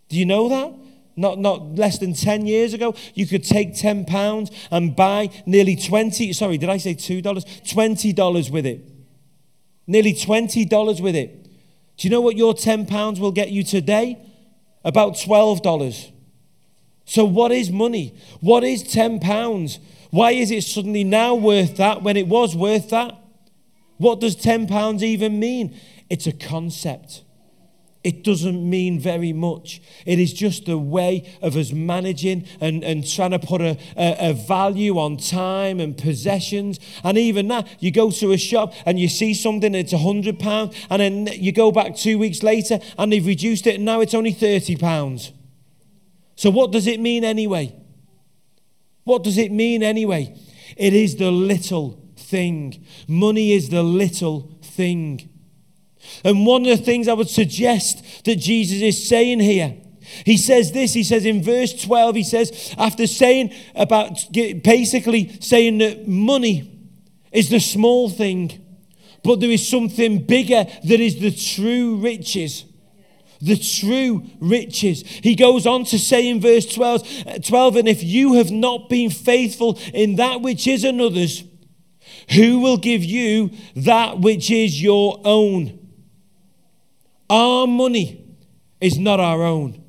Do 0.09 0.17
you 0.17 0.25
know 0.25 0.49
that? 0.49 0.73
Not, 1.15 1.39
not 1.39 1.75
less 1.75 1.99
than 1.99 2.15
10 2.15 2.47
years 2.47 2.73
ago, 2.73 2.95
you 3.13 3.27
could 3.27 3.45
take 3.45 3.75
£10 3.75 4.51
and 4.71 4.97
buy 4.97 5.29
nearly 5.45 5.77
20, 5.77 6.33
sorry, 6.33 6.57
did 6.57 6.71
I 6.71 6.79
say 6.79 6.95
$2? 6.95 7.23
$20 7.23 8.51
with 8.51 8.65
it. 8.65 8.91
Nearly 9.87 10.15
$20 10.15 11.03
with 11.03 11.15
it. 11.15 11.45
Do 11.99 12.09
you 12.09 12.11
know 12.11 12.23
what 12.23 12.39
your 12.39 12.55
£10 12.55 13.21
will 13.21 13.33
get 13.33 13.51
you 13.51 13.63
today? 13.63 14.17
About 14.83 15.13
$12. 15.13 16.11
So, 17.05 17.27
what 17.27 17.53
is 17.53 17.71
money? 17.71 18.15
What 18.41 18.65
is 18.65 18.83
£10? 18.83 19.79
Why 20.11 20.33
is 20.33 20.51
it 20.51 20.63
suddenly 20.65 21.05
now 21.05 21.35
worth 21.35 21.77
that 21.77 22.03
when 22.03 22.17
it 22.17 22.29
was 22.29 22.55
worth 22.55 22.91
that? 22.91 23.17
What 23.99 24.21
does 24.21 24.37
£10 24.37 25.03
even 25.03 25.39
mean? 25.41 25.79
It's 26.11 26.27
a 26.27 26.33
concept. 26.33 27.23
It 28.07 28.23
doesn't 28.23 28.71
mean 28.71 29.01
very 29.01 29.33
much. 29.33 29.83
It 30.05 30.21
is 30.21 30.33
just 30.33 30.69
a 30.69 30.79
way 30.79 31.29
of 31.43 31.57
us 31.57 31.73
managing 31.73 32.47
and, 32.61 32.85
and 32.85 33.05
trying 33.05 33.33
to 33.33 33.41
put 33.41 33.61
a, 33.61 33.77
a, 33.97 34.31
a, 34.31 34.33
value 34.33 34.97
on 34.97 35.17
time 35.17 35.81
and 35.81 35.99
possessions. 35.99 36.79
And 37.03 37.19
even 37.19 37.49
that, 37.49 37.67
you 37.83 37.91
go 37.91 38.13
to 38.13 38.31
a 38.31 38.39
shop 38.39 38.75
and 38.85 39.01
you 39.01 39.09
see 39.09 39.35
something, 39.35 39.75
it's 39.75 39.93
a 39.93 39.97
£100, 39.97 40.87
and 40.89 41.01
then 41.01 41.27
you 41.33 41.51
go 41.51 41.73
back 41.73 41.97
two 41.97 42.17
weeks 42.17 42.45
later 42.45 42.79
and 42.97 43.13
they've 43.13 43.27
reduced 43.27 43.67
it, 43.67 43.75
and 43.75 43.85
now 43.85 44.01
it's 44.01 44.15
only 44.15 44.33
£30. 44.33 45.33
So, 46.37 46.51
what 46.51 46.71
does 46.71 46.87
it 46.87 47.01
mean 47.01 47.25
anyway? 47.25 47.75
What 49.07 49.23
does 49.23 49.39
it 49.39 49.53
mean 49.53 49.85
anyway? 49.85 50.37
It 50.77 50.93
is 50.93 51.15
the 51.15 51.31
little 51.31 52.03
thing. 52.17 52.85
Money 53.07 53.53
is 53.53 53.69
the 53.69 53.85
little 53.85 54.59
thing. 54.61 55.31
And 56.25 56.45
one 56.45 56.67
of 56.67 56.77
the 56.77 56.85
things 56.85 57.07
I 57.07 57.13
would 57.13 57.31
suggest 57.31 58.25
that 58.25 58.35
Jesus 58.35 58.83
is 58.83 59.09
saying 59.09 59.39
here, 59.39 59.77
he 60.25 60.37
says 60.37 60.73
this, 60.73 60.93
he 60.93 61.05
says 61.05 61.25
in 61.25 61.41
verse 61.41 61.81
12, 61.85 62.17
he 62.17 62.25
says, 62.25 62.75
after 62.77 63.07
saying 63.07 63.55
about 63.77 64.19
basically 64.33 65.41
saying 65.41 65.79
that 65.79 66.09
money 66.09 66.91
is 67.31 67.49
the 67.49 67.61
small 67.61 68.11
thing, 68.11 68.61
but 69.23 69.39
there 69.39 69.51
is 69.51 69.69
something 69.69 70.27
bigger 70.27 70.65
that 70.65 71.01
is 71.01 71.21
the 71.21 71.31
true 71.31 71.99
riches. 71.99 72.65
The 73.41 73.57
true 73.57 74.25
riches. 74.41 75.03
He 75.03 75.35
goes 75.35 75.67
on 75.67 75.85
to 75.87 75.99
say 75.99 76.29
in 76.29 76.41
verse 76.41 76.67
12, 76.67 77.43
12, 77.45 77.77
and 77.77 77.89
if 77.89 78.03
you 78.03 78.35
have 78.35 78.51
not 78.51 78.89
been 78.89 79.11
faithful 79.11 79.79
in 79.93 80.17
that 80.17 80.43
which 80.43 80.67
is 80.67 80.85
another's, 80.85 81.45
who 82.31 82.61
will 82.61 82.77
give 82.77 83.05
you 83.05 83.51
that 83.75 84.21
which 84.21 84.51
is 84.51 84.83
your 84.83 85.21
own? 85.25 85.79
Our 87.29 87.67
money 87.67 88.25
is 88.81 88.99
not 88.99 89.21
our 89.21 89.43
own. 89.43 89.83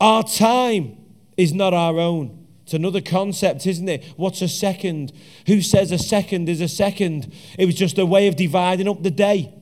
Our 0.00 0.24
time 0.24 0.96
is 1.36 1.52
not 1.52 1.72
our 1.74 1.98
own. 1.98 2.46
It's 2.64 2.74
another 2.74 3.00
concept, 3.00 3.66
isn't 3.66 3.88
it? 3.88 4.04
What's 4.16 4.42
a 4.42 4.48
second? 4.48 5.12
Who 5.46 5.60
says 5.60 5.92
a 5.92 5.98
second 5.98 6.48
is 6.48 6.60
a 6.60 6.68
second? 6.68 7.32
It 7.58 7.66
was 7.66 7.74
just 7.74 7.98
a 7.98 8.06
way 8.06 8.28
of 8.28 8.36
dividing 8.36 8.88
up 8.88 9.02
the 9.02 9.10
day 9.10 9.52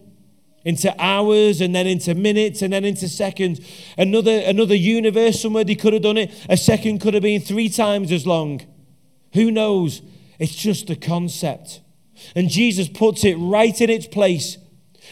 into 0.64 0.94
hours 1.03 1.61
and 1.61 1.75
then 1.75 1.87
into 1.87 2.14
minutes 2.14 2.62
and 2.62 2.73
then 2.73 2.85
into 2.85 3.09
seconds. 3.09 3.61
Another, 3.96 4.42
another 4.44 4.75
universe 4.75 5.40
somewhere 5.40 5.64
could 5.64 5.92
have 5.92 6.03
done 6.03 6.18
it. 6.18 6.33
A 6.49 6.57
second 6.57 7.01
could 7.01 7.14
have 7.14 7.23
been 7.23 7.40
three 7.40 7.68
times 7.68 8.12
as 8.12 8.27
long. 8.27 8.61
Who 9.33 9.51
knows? 9.51 10.03
It's 10.38 10.55
just 10.55 10.90
a 10.90 10.96
concept. 10.96 11.81
And 12.35 12.49
Jesus 12.49 12.88
puts 12.88 13.25
it 13.25 13.37
right 13.37 13.79
in 13.81 13.88
its 13.88 14.07
place. 14.07 14.59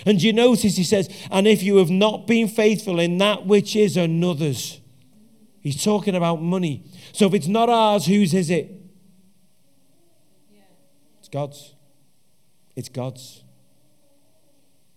And 0.04 0.22
you 0.22 0.32
notice 0.32 0.76
he 0.76 0.84
says, 0.84 1.08
And 1.30 1.48
if 1.48 1.62
you 1.62 1.76
have 1.76 1.90
not 1.90 2.26
been 2.26 2.48
faithful 2.48 3.00
in 3.00 3.18
that 3.18 3.46
which 3.46 3.74
is 3.74 3.96
another's, 3.96 4.80
he's 5.60 5.82
talking 5.82 6.14
about 6.14 6.42
money. 6.42 6.84
So 7.12 7.26
if 7.26 7.34
it's 7.34 7.46
not 7.46 7.68
ours, 7.68 8.06
whose 8.06 8.34
is 8.34 8.50
it? 8.50 8.70
It's 11.18 11.28
God's. 11.28 11.74
It's 12.76 12.88
God's. 12.88 13.42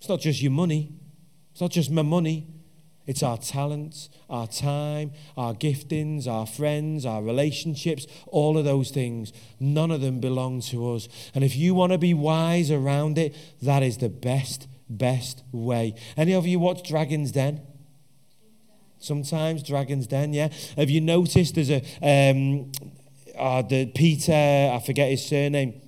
It's 0.01 0.09
not 0.09 0.19
just 0.19 0.41
your 0.41 0.51
money, 0.51 0.89
it's 1.51 1.61
not 1.61 1.69
just 1.69 1.91
my 1.91 2.01
money. 2.01 2.47
It's 3.05 3.21
our 3.21 3.37
talents, 3.37 4.09
our 4.29 4.47
time, 4.47 5.11
our 5.37 5.53
giftings, 5.53 6.27
our 6.27 6.47
friends, 6.47 7.05
our 7.05 7.21
relationships, 7.21 8.07
all 8.27 8.57
of 8.57 8.65
those 8.65 8.89
things. 8.89 9.31
None 9.59 9.91
of 9.91 10.01
them 10.01 10.19
belong 10.19 10.61
to 10.61 10.93
us. 10.93 11.07
And 11.35 11.43
if 11.43 11.55
you 11.55 11.75
want 11.75 11.91
to 11.91 11.99
be 11.99 12.15
wise 12.15 12.71
around 12.71 13.19
it, 13.19 13.35
that 13.61 13.83
is 13.83 13.97
the 13.97 14.09
best, 14.09 14.67
best 14.89 15.43
way. 15.51 15.93
Any 16.17 16.33
of 16.33 16.47
you 16.47 16.59
watch 16.59 16.87
Dragon's 16.87 17.31
Den? 17.31 17.61
Sometimes 18.97 19.61
Dragon's 19.61 20.07
Den, 20.07 20.33
yeah. 20.33 20.49
Have 20.77 20.89
you 20.89 21.01
noticed 21.01 21.55
there's 21.55 21.69
a 21.69 21.81
um, 22.01 22.71
uh, 23.37 23.61
the 23.61 23.85
Peter, 23.87 24.31
I 24.73 24.81
forget 24.83 25.11
his 25.11 25.23
surname 25.25 25.79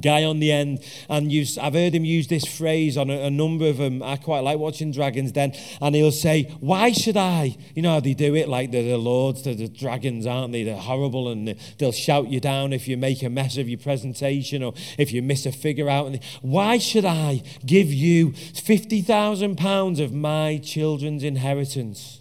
guy 0.00 0.24
on 0.24 0.40
the 0.40 0.52
end 0.52 0.84
and 1.08 1.32
use, 1.32 1.58
I've 1.58 1.74
heard 1.74 1.94
him 1.94 2.04
use 2.04 2.28
this 2.28 2.44
phrase 2.44 2.96
on 2.96 3.10
a, 3.10 3.22
a, 3.22 3.30
number 3.30 3.68
of 3.68 3.78
them 3.78 4.02
I 4.02 4.16
quite 4.16 4.40
like 4.40 4.58
watching 4.58 4.92
Dragons 4.92 5.32
Den 5.32 5.52
and 5.80 5.94
he'll 5.94 6.12
say 6.12 6.44
why 6.60 6.92
should 6.92 7.16
I? 7.16 7.56
You 7.74 7.82
know 7.82 7.92
how 7.92 8.00
they 8.00 8.14
do 8.14 8.34
it 8.34 8.48
like 8.48 8.70
the, 8.70 8.88
the 8.88 8.98
lords 8.98 9.42
they're 9.42 9.54
the 9.54 9.68
dragons 9.68 10.26
aren't 10.26 10.52
they? 10.52 10.62
They're 10.62 10.76
horrible 10.76 11.28
and 11.28 11.54
they'll 11.78 11.92
shout 11.92 12.28
you 12.28 12.40
down 12.40 12.72
if 12.72 12.86
you 12.86 12.96
make 12.96 13.22
a 13.22 13.30
mess 13.30 13.56
of 13.56 13.68
your 13.68 13.78
presentation 13.78 14.62
or 14.62 14.74
if 14.98 15.12
you 15.12 15.22
miss 15.22 15.46
a 15.46 15.52
figure 15.52 15.88
out 15.88 16.06
and 16.06 16.16
they, 16.16 16.20
why 16.42 16.78
should 16.78 17.04
I 17.04 17.42
give 17.64 17.88
you 17.88 18.32
50,000 18.32 19.56
pounds 19.56 20.00
of 20.00 20.12
my 20.12 20.58
children's 20.62 21.24
inheritance 21.24 22.19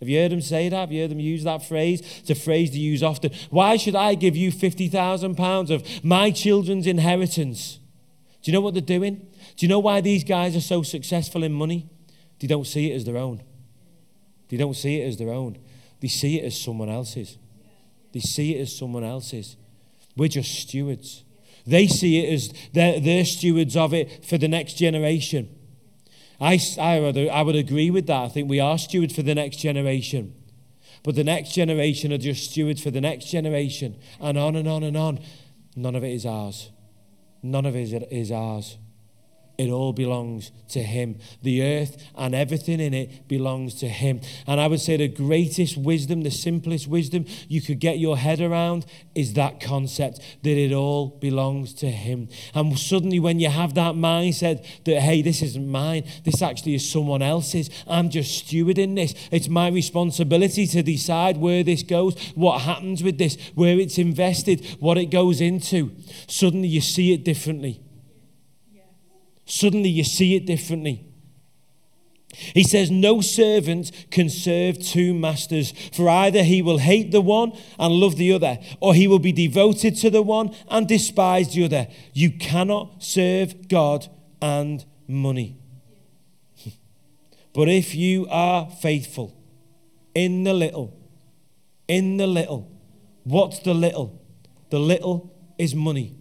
have 0.00 0.08
you 0.08 0.18
heard 0.18 0.32
him 0.32 0.40
say 0.40 0.68
that? 0.68 0.76
Have 0.76 0.92
you 0.92 1.02
heard 1.02 1.12
him 1.12 1.20
use 1.20 1.44
that 1.44 1.66
phrase? 1.66 2.00
It's 2.20 2.30
a 2.30 2.34
phrase 2.34 2.70
they 2.70 2.78
use 2.78 3.02
often. 3.02 3.32
Why 3.50 3.76
should 3.76 3.96
I 3.96 4.14
give 4.14 4.36
you 4.36 4.52
£50,000 4.52 5.70
of 5.70 6.04
my 6.04 6.30
children's 6.30 6.86
inheritance? 6.86 7.80
Do 8.42 8.50
you 8.50 8.52
know 8.52 8.60
what 8.60 8.74
they're 8.74 8.80
doing? 8.80 9.26
Do 9.56 9.66
you 9.66 9.68
know 9.68 9.80
why 9.80 10.00
these 10.00 10.22
guys 10.22 10.54
are 10.54 10.60
so 10.60 10.82
successful 10.82 11.42
in 11.42 11.52
money? 11.52 11.88
They 12.38 12.46
don't 12.46 12.66
see 12.66 12.92
it 12.92 12.94
as 12.94 13.04
their 13.04 13.16
own. 13.16 13.42
They 14.48 14.56
don't 14.56 14.76
see 14.76 15.00
it 15.00 15.06
as 15.06 15.16
their 15.16 15.30
own. 15.30 15.58
They 16.00 16.08
see 16.08 16.38
it 16.38 16.44
as 16.44 16.60
someone 16.60 16.88
else's. 16.88 17.36
They 18.12 18.20
see 18.20 18.54
it 18.54 18.60
as 18.62 18.76
someone 18.76 19.02
else's. 19.02 19.56
We're 20.16 20.28
just 20.28 20.54
stewards. 20.60 21.24
They 21.66 21.88
see 21.88 22.24
it 22.24 22.32
as 22.32 22.52
they're, 22.72 23.00
they're 23.00 23.24
stewards 23.24 23.76
of 23.76 23.92
it 23.92 24.24
for 24.24 24.38
the 24.38 24.48
next 24.48 24.74
generation. 24.74 25.54
I, 26.40 26.60
I, 26.80 27.00
would, 27.00 27.18
I 27.18 27.42
would 27.42 27.56
agree 27.56 27.90
with 27.90 28.06
that. 28.06 28.24
I 28.24 28.28
think 28.28 28.48
we 28.48 28.60
are 28.60 28.78
stewards 28.78 29.14
for 29.14 29.22
the 29.22 29.34
next 29.34 29.56
generation. 29.56 30.34
But 31.02 31.14
the 31.14 31.24
next 31.24 31.52
generation 31.52 32.12
are 32.12 32.18
just 32.18 32.50
stewards 32.50 32.82
for 32.82 32.90
the 32.90 33.00
next 33.00 33.26
generation. 33.26 33.96
And 34.20 34.38
on 34.38 34.56
and 34.56 34.68
on 34.68 34.82
and 34.82 34.96
on. 34.96 35.20
None 35.74 35.94
of 35.94 36.04
it 36.04 36.12
is 36.12 36.26
ours. 36.26 36.70
None 37.42 37.66
of 37.66 37.76
it 37.76 38.06
is 38.10 38.32
ours. 38.32 38.78
It 39.58 39.70
all 39.70 39.92
belongs 39.92 40.52
to 40.68 40.84
Him. 40.84 41.18
The 41.42 41.64
earth 41.64 42.00
and 42.14 42.32
everything 42.32 42.78
in 42.78 42.94
it 42.94 43.26
belongs 43.26 43.74
to 43.80 43.88
Him. 43.88 44.20
And 44.46 44.60
I 44.60 44.68
would 44.68 44.80
say 44.80 44.96
the 44.96 45.08
greatest 45.08 45.76
wisdom, 45.76 46.22
the 46.22 46.30
simplest 46.30 46.86
wisdom 46.86 47.26
you 47.48 47.60
could 47.60 47.80
get 47.80 47.98
your 47.98 48.18
head 48.18 48.40
around 48.40 48.86
is 49.16 49.32
that 49.32 49.58
concept 49.60 50.20
that 50.44 50.56
it 50.56 50.72
all 50.72 51.08
belongs 51.08 51.74
to 51.74 51.90
Him. 51.90 52.28
And 52.54 52.78
suddenly, 52.78 53.18
when 53.18 53.40
you 53.40 53.48
have 53.48 53.74
that 53.74 53.96
mindset 53.96 54.64
that, 54.84 55.00
hey, 55.00 55.22
this 55.22 55.42
isn't 55.42 55.68
mine, 55.68 56.04
this 56.22 56.40
actually 56.40 56.76
is 56.76 56.88
someone 56.88 57.20
else's, 57.22 57.68
I'm 57.88 58.10
just 58.10 58.46
stewarding 58.46 58.94
this. 58.94 59.12
It's 59.32 59.48
my 59.48 59.70
responsibility 59.70 60.68
to 60.68 60.84
decide 60.84 61.36
where 61.36 61.64
this 61.64 61.82
goes, 61.82 62.14
what 62.36 62.60
happens 62.60 63.02
with 63.02 63.18
this, 63.18 63.36
where 63.56 63.76
it's 63.80 63.98
invested, 63.98 64.64
what 64.78 64.98
it 64.98 65.06
goes 65.06 65.40
into. 65.40 65.90
Suddenly, 66.28 66.68
you 66.68 66.80
see 66.80 67.12
it 67.12 67.24
differently 67.24 67.82
suddenly 69.48 69.88
you 69.88 70.04
see 70.04 70.36
it 70.36 70.46
differently. 70.46 71.04
He 72.32 72.62
says, 72.62 72.90
No 72.90 73.20
servant 73.20 73.90
can 74.10 74.28
serve 74.28 74.78
two 74.78 75.14
masters, 75.14 75.72
for 75.92 76.08
either 76.08 76.44
he 76.44 76.60
will 76.62 76.78
hate 76.78 77.10
the 77.10 77.20
one 77.20 77.52
and 77.78 77.94
love 77.94 78.16
the 78.16 78.32
other, 78.32 78.58
or 78.80 78.94
he 78.94 79.08
will 79.08 79.18
be 79.18 79.32
devoted 79.32 79.96
to 79.96 80.10
the 80.10 80.22
one 80.22 80.54
and 80.68 80.86
despise 80.86 81.54
the 81.54 81.64
other. 81.64 81.88
You 82.12 82.30
cannot 82.30 83.02
serve 83.02 83.68
God 83.68 84.08
and 84.42 84.84
money. 85.06 85.56
but 87.54 87.68
if 87.68 87.94
you 87.94 88.26
are 88.30 88.70
faithful 88.70 89.34
in 90.14 90.44
the 90.44 90.54
little, 90.54 90.94
in 91.88 92.18
the 92.18 92.26
little, 92.26 92.70
what's 93.24 93.58
the 93.60 93.74
little? 93.74 94.22
The 94.68 94.78
little 94.78 95.34
is 95.56 95.74
money. 95.74 96.17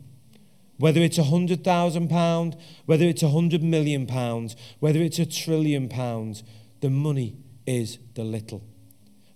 Whether 0.77 1.01
it's 1.01 1.17
a 1.17 1.23
hundred 1.23 1.63
thousand 1.63 2.09
pound, 2.09 2.55
whether 2.85 3.05
it's 3.05 3.23
a 3.23 3.29
hundred 3.29 3.63
million 3.63 4.05
pounds, 4.05 4.55
whether 4.79 4.99
it's 4.99 5.19
a 5.19 5.25
trillion 5.25 5.89
pounds, 5.89 6.43
the 6.81 6.89
money 6.89 7.37
is 7.65 7.97
the 8.13 8.23
little. 8.23 8.63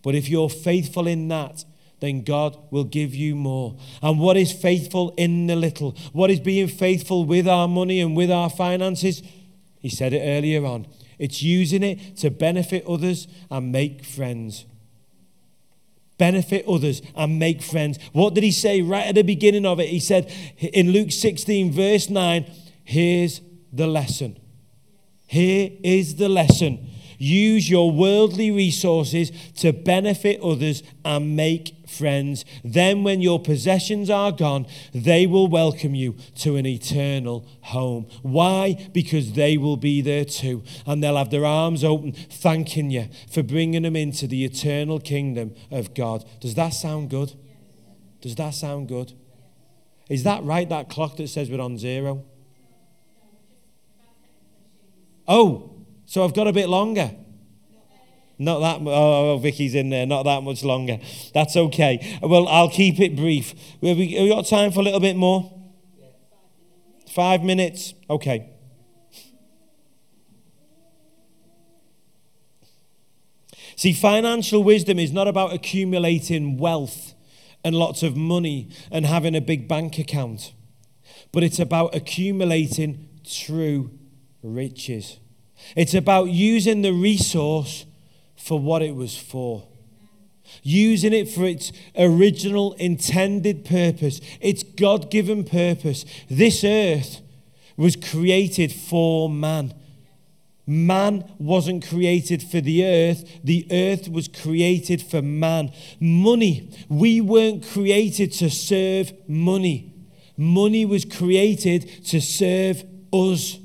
But 0.04 0.16
if 0.16 0.30
you're 0.30 0.50
faithful 0.50 1.08
in 1.08 1.28
that, 1.30 1.66
then 2.00 2.24
God 2.24 2.58
will 2.72 2.84
give 2.84 3.14
you 3.14 3.36
more. 3.36 3.78
And 4.02 4.20
what 4.20 4.38
is 4.38 4.52
faithful 4.52 5.14
in 5.18 5.48
the 5.48 5.56
little? 5.56 5.96
What 6.14 6.32
is 6.32 6.40
being 6.40 6.68
faithful 6.68 7.26
with 7.26 7.48
our 7.48 7.68
money 7.68 8.00
and 8.00 8.16
with 8.16 8.32
our 8.32 8.50
finances? 8.50 9.22
He 9.80 9.90
said 9.90 10.14
it 10.14 10.22
earlier 10.22 10.66
on. 10.66 10.88
It's 11.20 11.44
using 11.44 11.84
it 11.84 12.18
to 12.18 12.32
benefit 12.32 12.86
others 12.88 13.28
and 13.50 13.72
make 13.72 14.04
friends 14.04 14.66
benefit 16.22 16.64
others, 16.68 17.02
and 17.16 17.40
make 17.40 17.64
friends. 17.64 17.98
What 18.14 18.36
did 18.36 18.44
he 18.44 18.52
say 18.52 18.84
right 18.84 19.08
at 19.08 19.16
the 19.16 19.24
beginning 19.24 19.66
of 19.66 19.80
it? 19.80 19.90
He 19.90 20.00
said 20.00 20.32
in 20.60 20.92
Luke 20.92 21.12
16, 21.12 21.72
verse 21.72 22.12
9, 22.12 22.46
here's 22.84 23.42
the 23.74 23.88
lesson. 23.88 24.40
Here 25.26 25.72
is 25.84 26.18
the 26.18 26.30
lesson. 26.30 26.88
Use 27.22 27.70
your 27.70 27.92
worldly 27.92 28.50
resources 28.50 29.32
to 29.58 29.72
benefit 29.72 30.42
others 30.42 30.82
and 31.06 31.36
make 31.36 31.76
friends. 31.88 32.44
Then, 32.64 33.04
when 33.04 33.22
your 33.22 33.40
possessions 33.40 34.10
are 34.10 34.32
gone, 34.32 34.66
they 34.92 35.28
will 35.28 35.48
welcome 35.48 35.94
you 35.94 36.16
to 36.38 36.56
an 36.56 36.66
eternal 36.66 37.46
home. 37.62 38.08
Why? 38.24 38.90
Because 38.92 39.34
they 39.34 39.56
will 39.56 39.78
be 39.78 40.02
there 40.02 40.26
too. 40.26 40.64
And 40.88 41.04
they'll 41.04 41.16
have 41.16 41.30
their 41.30 41.46
arms 41.46 41.84
open, 41.84 42.14
thanking 42.14 42.90
you 42.90 43.10
for 43.32 43.44
bringing 43.44 43.84
them 43.84 43.96
into 43.96 44.26
the 44.26 44.44
eternal 44.44 45.00
kingdom 45.00 45.54
of 45.70 45.94
God. 45.94 46.26
Does 46.40 46.56
that 46.56 46.70
sound 46.70 47.12
good? 47.12 47.34
Does 48.22 48.34
that 48.34 48.56
sound 48.56 48.88
good? 48.88 49.14
Is 50.10 50.24
that 50.24 50.44
right, 50.44 50.68
that 50.70 50.90
clock 50.90 51.18
that 51.18 51.28
says 51.28 51.52
we're 51.52 51.62
on 51.62 51.78
zero? 51.78 52.26
Oh, 55.28 55.71
so 56.12 56.26
I've 56.26 56.34
got 56.34 56.46
a 56.46 56.52
bit 56.52 56.68
longer. 56.68 57.10
Not 58.38 58.60
that, 58.60 58.82
oh, 58.86 59.32
oh, 59.32 59.38
Vicky's 59.38 59.74
in 59.74 59.90
there, 59.90 60.06
not 60.06 60.24
that 60.24 60.44
much 60.44 60.62
longer. 60.62 61.00
That's 61.34 61.56
okay. 61.56 62.20
Well, 62.22 62.50
I'll 62.50 62.70
keep 62.70 63.00
it 63.00 63.16
brief. 63.16 63.54
We, 63.80 63.88
have 63.88 63.98
we 63.98 64.28
got 64.28 64.46
time 64.46 64.74
for 64.74 64.82
a 64.82 64.84
little 64.84 65.00
bit 65.00 65.16
more? 65.16 65.58
Five 67.10 67.44
minutes? 67.44 67.94
Okay. 68.10 68.50
See, 73.78 73.94
financial 73.94 74.66
wisdom 74.66 75.00
is 75.00 75.14
not 75.14 75.30
about 75.30 75.54
accumulating 75.54 76.58
wealth 76.58 77.14
and 77.64 77.74
lots 77.74 78.04
of 78.04 78.18
money 78.18 78.68
and 78.92 79.06
having 79.06 79.34
a 79.34 79.40
big 79.40 79.70
bank 79.70 79.98
account, 79.98 80.52
but 81.32 81.42
it's 81.42 81.58
about 81.58 81.96
accumulating 81.96 83.08
true 83.24 83.98
riches. 84.44 85.22
It's 85.76 85.94
about 85.94 86.30
using 86.30 86.82
the 86.82 86.94
resource 86.94 87.86
for 88.36 88.60
what 88.60 88.82
it 88.82 88.96
was 88.96 89.18
for. 89.18 89.68
Using 90.64 91.14
it 91.14 91.30
for 91.30 91.46
its 91.46 91.72
original 91.98 92.74
intended 92.74 93.64
purpose, 93.64 94.20
its 94.42 94.64
God 94.64 95.10
given 95.10 95.44
purpose. 95.44 96.06
This 96.30 96.64
earth 96.64 97.22
was 97.78 97.96
created 97.96 98.72
for 98.72 99.30
man. 99.30 99.74
Man 100.68 101.26
wasn't 101.40 101.88
created 101.88 102.44
for 102.44 102.62
the 102.62 102.86
earth, 102.86 103.40
the 103.44 103.68
earth 103.72 104.08
was 104.08 104.28
created 104.28 105.02
for 105.02 105.22
man. 105.22 105.72
Money, 106.00 106.70
we 106.88 107.20
weren't 107.20 107.66
created 107.66 108.32
to 108.34 108.50
serve 108.50 109.12
money. 109.28 109.94
Money 110.38 110.86
was 110.86 111.04
created 111.04 112.06
to 112.06 112.22
serve 112.22 112.84
us, 113.12 113.58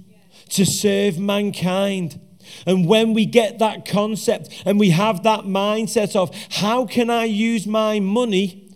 to 0.51 0.65
serve 0.65 1.19
mankind. 1.19 2.21
And 2.67 2.87
when 2.87 3.15
we 3.15 3.27
get 3.27 3.59
that 3.59 3.87
concept 3.87 4.63
and 4.65 4.79
we 4.79 4.91
have 4.91 5.23
that 5.25 5.41
mindset 5.41 6.15
of 6.15 6.31
how 6.51 6.87
can 6.87 7.11
I 7.11 7.25
use 7.25 7.67
my 7.67 8.01
money 8.01 8.73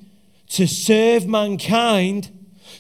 to 0.49 0.67
serve 0.67 1.27
mankind, 1.27 2.31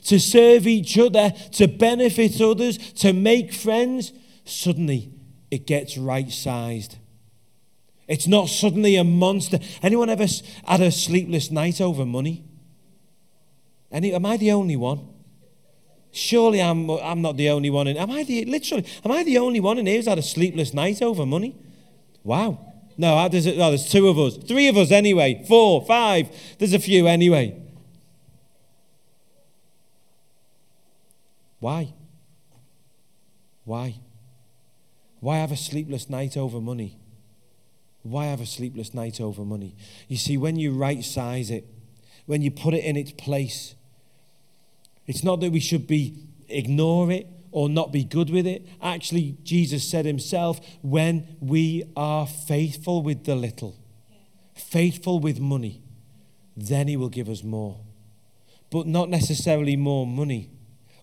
to 0.04 0.18
serve 0.18 0.66
each 0.66 0.98
other, 0.98 1.30
to 1.52 1.68
benefit 1.68 2.40
others, 2.40 2.78
to 2.94 3.12
make 3.12 3.52
friends, 3.52 4.12
suddenly 4.44 5.12
it 5.50 5.66
gets 5.66 5.96
right 5.96 6.30
sized. 6.30 6.96
It's 8.08 8.26
not 8.26 8.48
suddenly 8.48 8.96
a 8.96 9.04
monster. 9.04 9.60
Anyone 9.82 10.10
ever 10.10 10.26
had 10.64 10.80
a 10.80 10.90
sleepless 10.90 11.50
night 11.52 11.80
over 11.80 12.04
money? 12.04 12.44
Any, 13.92 14.12
am 14.12 14.26
I 14.26 14.36
the 14.36 14.50
only 14.50 14.74
one? 14.74 15.08
Surely 16.12 16.60
I'm, 16.60 16.90
I'm 16.90 17.22
not 17.22 17.36
the 17.36 17.50
only 17.50 17.70
one 17.70 17.86
in. 17.86 17.96
Am 17.96 18.10
I 18.10 18.24
the 18.24 18.44
literally? 18.44 18.84
Am 19.04 19.12
I 19.12 19.22
the 19.22 19.38
only 19.38 19.60
one 19.60 19.78
in 19.78 19.86
here 19.86 19.96
who's 19.96 20.06
had 20.06 20.18
a 20.18 20.22
sleepless 20.22 20.74
night 20.74 21.02
over 21.02 21.24
money? 21.24 21.54
Wow. 22.24 22.66
No, 22.98 23.16
no, 23.16 23.28
there's 23.28 23.88
two 23.88 24.08
of 24.08 24.18
us, 24.18 24.36
three 24.36 24.68
of 24.68 24.76
us 24.76 24.90
anyway, 24.90 25.42
four, 25.48 25.82
five. 25.86 26.28
There's 26.58 26.74
a 26.74 26.78
few 26.78 27.06
anyway. 27.06 27.56
Why? 31.60 31.94
Why? 33.64 33.94
Why 35.20 35.38
have 35.38 35.52
a 35.52 35.56
sleepless 35.56 36.10
night 36.10 36.36
over 36.36 36.60
money? 36.60 36.98
Why 38.02 38.26
have 38.26 38.40
a 38.40 38.46
sleepless 38.46 38.94
night 38.94 39.20
over 39.20 39.44
money? 39.44 39.76
You 40.08 40.16
see, 40.16 40.36
when 40.36 40.56
you 40.56 40.72
right 40.72 41.04
size 41.04 41.50
it, 41.50 41.66
when 42.26 42.42
you 42.42 42.50
put 42.50 42.74
it 42.74 42.84
in 42.84 42.96
its 42.96 43.12
place, 43.12 43.74
it's 45.10 45.22
not 45.22 45.40
that 45.40 45.52
we 45.52 45.60
should 45.60 45.86
be 45.86 46.16
ignore 46.48 47.10
it 47.10 47.26
or 47.52 47.68
not 47.68 47.92
be 47.92 48.04
good 48.04 48.30
with 48.30 48.46
it. 48.46 48.66
Actually, 48.80 49.36
Jesus 49.42 49.88
said 49.88 50.04
himself, 50.04 50.60
when 50.82 51.36
we 51.40 51.84
are 51.96 52.26
faithful 52.26 53.02
with 53.02 53.24
the 53.24 53.34
little, 53.34 53.76
faithful 54.54 55.20
with 55.20 55.38
money, 55.38 55.82
then 56.56 56.88
he 56.88 56.96
will 56.96 57.08
give 57.08 57.28
us 57.28 57.42
more. 57.42 57.80
But 58.70 58.86
not 58.86 59.08
necessarily 59.08 59.76
more 59.76 60.06
money 60.06 60.50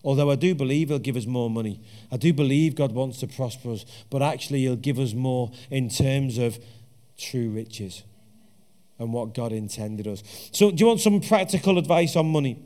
Although 0.04 0.30
I 0.30 0.36
do 0.36 0.54
believe 0.54 0.88
He'll 0.88 0.98
give 0.98 1.16
us 1.16 1.26
more 1.26 1.50
money. 1.50 1.80
I 2.10 2.16
do 2.16 2.32
believe 2.32 2.74
God 2.74 2.92
wants 2.92 3.18
to 3.18 3.26
prosper 3.26 3.72
us, 3.72 3.84
but 4.10 4.22
actually, 4.22 4.60
He'll 4.60 4.76
give 4.76 4.98
us 4.98 5.12
more 5.12 5.50
in 5.70 5.88
terms 5.88 6.38
of 6.38 6.58
true 7.16 7.50
riches 7.50 8.04
and 8.98 9.12
what 9.12 9.34
God 9.34 9.52
intended 9.52 10.06
us. 10.06 10.22
So, 10.52 10.70
do 10.70 10.76
you 10.78 10.86
want 10.86 11.00
some 11.00 11.20
practical 11.20 11.78
advice 11.78 12.16
on 12.16 12.30
money? 12.30 12.62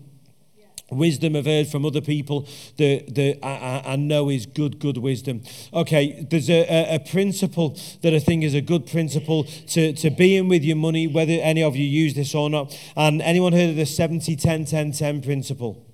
Wisdom 0.92 1.36
I've 1.36 1.46
heard 1.46 1.68
from 1.68 1.84
other 1.84 2.00
people 2.00 2.46
that, 2.76 3.14
that 3.14 3.38
I, 3.44 3.92
I 3.92 3.96
know 3.96 4.28
is 4.28 4.46
good, 4.46 4.78
good 4.78 4.98
wisdom. 4.98 5.42
Okay, 5.72 6.26
there's 6.30 6.50
a, 6.50 6.94
a, 6.94 6.98
principle 6.98 7.78
that 8.02 8.14
I 8.14 8.18
think 8.18 8.44
is 8.44 8.54
a 8.54 8.60
good 8.60 8.86
principle 8.86 9.44
to, 9.44 9.92
to 9.94 10.10
being 10.10 10.48
with 10.48 10.62
your 10.62 10.76
money, 10.76 11.06
whether 11.06 11.32
any 11.32 11.62
of 11.62 11.76
you 11.76 11.86
use 11.86 12.14
this 12.14 12.34
or 12.34 12.50
not. 12.50 12.78
And 12.96 13.22
anyone 13.22 13.52
heard 13.52 13.70
of 13.70 13.76
the 13.76 13.86
70 13.86 14.36
10 14.36 14.64
10 14.66 14.92
10 14.92 15.22
principle? 15.22 15.84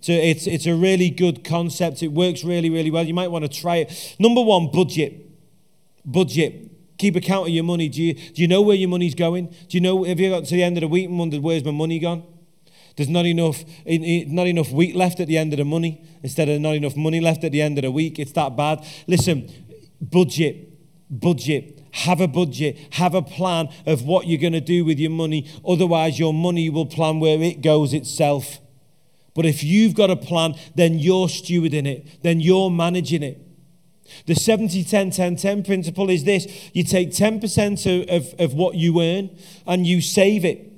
So 0.00 0.12
it's, 0.12 0.46
it's 0.46 0.66
a 0.66 0.74
really 0.74 1.10
good 1.10 1.44
concept. 1.44 2.02
It 2.02 2.12
works 2.12 2.44
really, 2.44 2.70
really 2.70 2.90
well. 2.90 3.04
You 3.04 3.14
might 3.14 3.30
want 3.30 3.44
to 3.44 3.48
try 3.48 3.76
it. 3.76 4.16
Number 4.18 4.42
one, 4.42 4.70
budget. 4.70 5.26
Budget. 6.04 6.70
Keep 6.98 7.16
account 7.16 7.48
of 7.48 7.54
your 7.54 7.64
money. 7.64 7.88
Do 7.88 8.02
you, 8.02 8.14
do 8.14 8.42
you 8.42 8.48
know 8.48 8.62
where 8.62 8.76
your 8.76 8.88
money's 8.88 9.14
going? 9.14 9.46
Do 9.46 9.76
you 9.76 9.80
know, 9.80 10.04
have 10.04 10.18
you 10.18 10.30
got 10.30 10.44
to 10.44 10.54
the 10.54 10.62
end 10.62 10.76
of 10.76 10.82
the 10.82 10.88
week 10.88 11.08
and 11.08 11.18
wondered, 11.18 11.42
where's 11.42 11.64
my 11.64 11.70
money 11.70 11.98
gone? 11.98 12.22
There's 12.96 13.08
not 13.08 13.26
enough, 13.26 13.62
not 13.86 14.46
enough 14.46 14.70
wheat 14.72 14.96
left 14.96 15.20
at 15.20 15.28
the 15.28 15.36
end 15.36 15.52
of 15.52 15.58
the 15.58 15.64
money 15.64 16.02
instead 16.22 16.48
of 16.48 16.60
not 16.60 16.74
enough 16.74 16.96
money 16.96 17.20
left 17.20 17.44
at 17.44 17.52
the 17.52 17.60
end 17.60 17.78
of 17.78 17.82
the 17.82 17.90
week. 17.90 18.18
It's 18.18 18.32
that 18.32 18.56
bad. 18.56 18.84
Listen, 19.06 19.50
budget, 20.00 20.70
budget. 21.10 21.74
Have 21.92 22.20
a 22.20 22.28
budget, 22.28 22.76
have 22.94 23.14
a 23.14 23.22
plan 23.22 23.70
of 23.86 24.04
what 24.04 24.26
you're 24.26 24.40
going 24.40 24.52
to 24.52 24.60
do 24.60 24.84
with 24.84 24.98
your 24.98 25.10
money. 25.10 25.48
Otherwise, 25.66 26.18
your 26.18 26.34
money 26.34 26.68
will 26.68 26.84
plan 26.84 27.20
where 27.20 27.40
it 27.40 27.62
goes 27.62 27.94
itself. 27.94 28.58
But 29.34 29.46
if 29.46 29.64
you've 29.64 29.94
got 29.94 30.10
a 30.10 30.16
plan, 30.16 30.56
then 30.74 30.98
you're 30.98 31.26
stewarding 31.26 31.86
it, 31.86 32.22
then 32.22 32.40
you're 32.40 32.70
managing 32.70 33.22
it. 33.22 33.40
The 34.26 34.34
70 34.34 34.84
10 34.84 35.10
10 35.10 35.36
10 35.36 35.62
principle 35.62 36.10
is 36.10 36.24
this 36.24 36.46
you 36.72 36.84
take 36.84 37.10
10% 37.10 38.02
of, 38.02 38.08
of, 38.08 38.40
of 38.40 38.54
what 38.54 38.74
you 38.74 39.00
earn 39.00 39.30
and 39.66 39.86
you 39.86 40.00
save 40.00 40.44
it. 40.44 40.72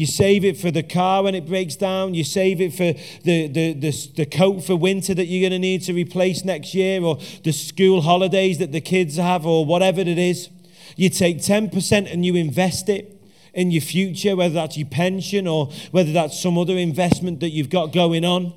You 0.00 0.06
save 0.06 0.46
it 0.46 0.56
for 0.56 0.70
the 0.70 0.82
car 0.82 1.24
when 1.24 1.34
it 1.34 1.46
breaks 1.46 1.76
down. 1.76 2.14
You 2.14 2.24
save 2.24 2.58
it 2.58 2.72
for 2.72 2.94
the, 3.22 3.48
the, 3.48 3.74
the, 3.74 4.10
the 4.16 4.24
coat 4.24 4.64
for 4.64 4.74
winter 4.74 5.12
that 5.12 5.26
you're 5.26 5.46
going 5.46 5.52
to 5.52 5.58
need 5.58 5.82
to 5.82 5.92
replace 5.92 6.42
next 6.42 6.74
year, 6.74 7.02
or 7.02 7.18
the 7.44 7.52
school 7.52 8.00
holidays 8.00 8.56
that 8.60 8.72
the 8.72 8.80
kids 8.80 9.16
have, 9.16 9.44
or 9.44 9.66
whatever 9.66 10.00
it 10.00 10.16
is. 10.16 10.48
You 10.96 11.10
take 11.10 11.36
10% 11.36 12.10
and 12.10 12.24
you 12.24 12.34
invest 12.34 12.88
it 12.88 13.20
in 13.52 13.70
your 13.70 13.82
future, 13.82 14.36
whether 14.36 14.54
that's 14.54 14.78
your 14.78 14.88
pension 14.88 15.46
or 15.46 15.70
whether 15.90 16.12
that's 16.12 16.40
some 16.40 16.56
other 16.56 16.78
investment 16.78 17.40
that 17.40 17.50
you've 17.50 17.68
got 17.68 17.92
going 17.92 18.24
on. 18.24 18.54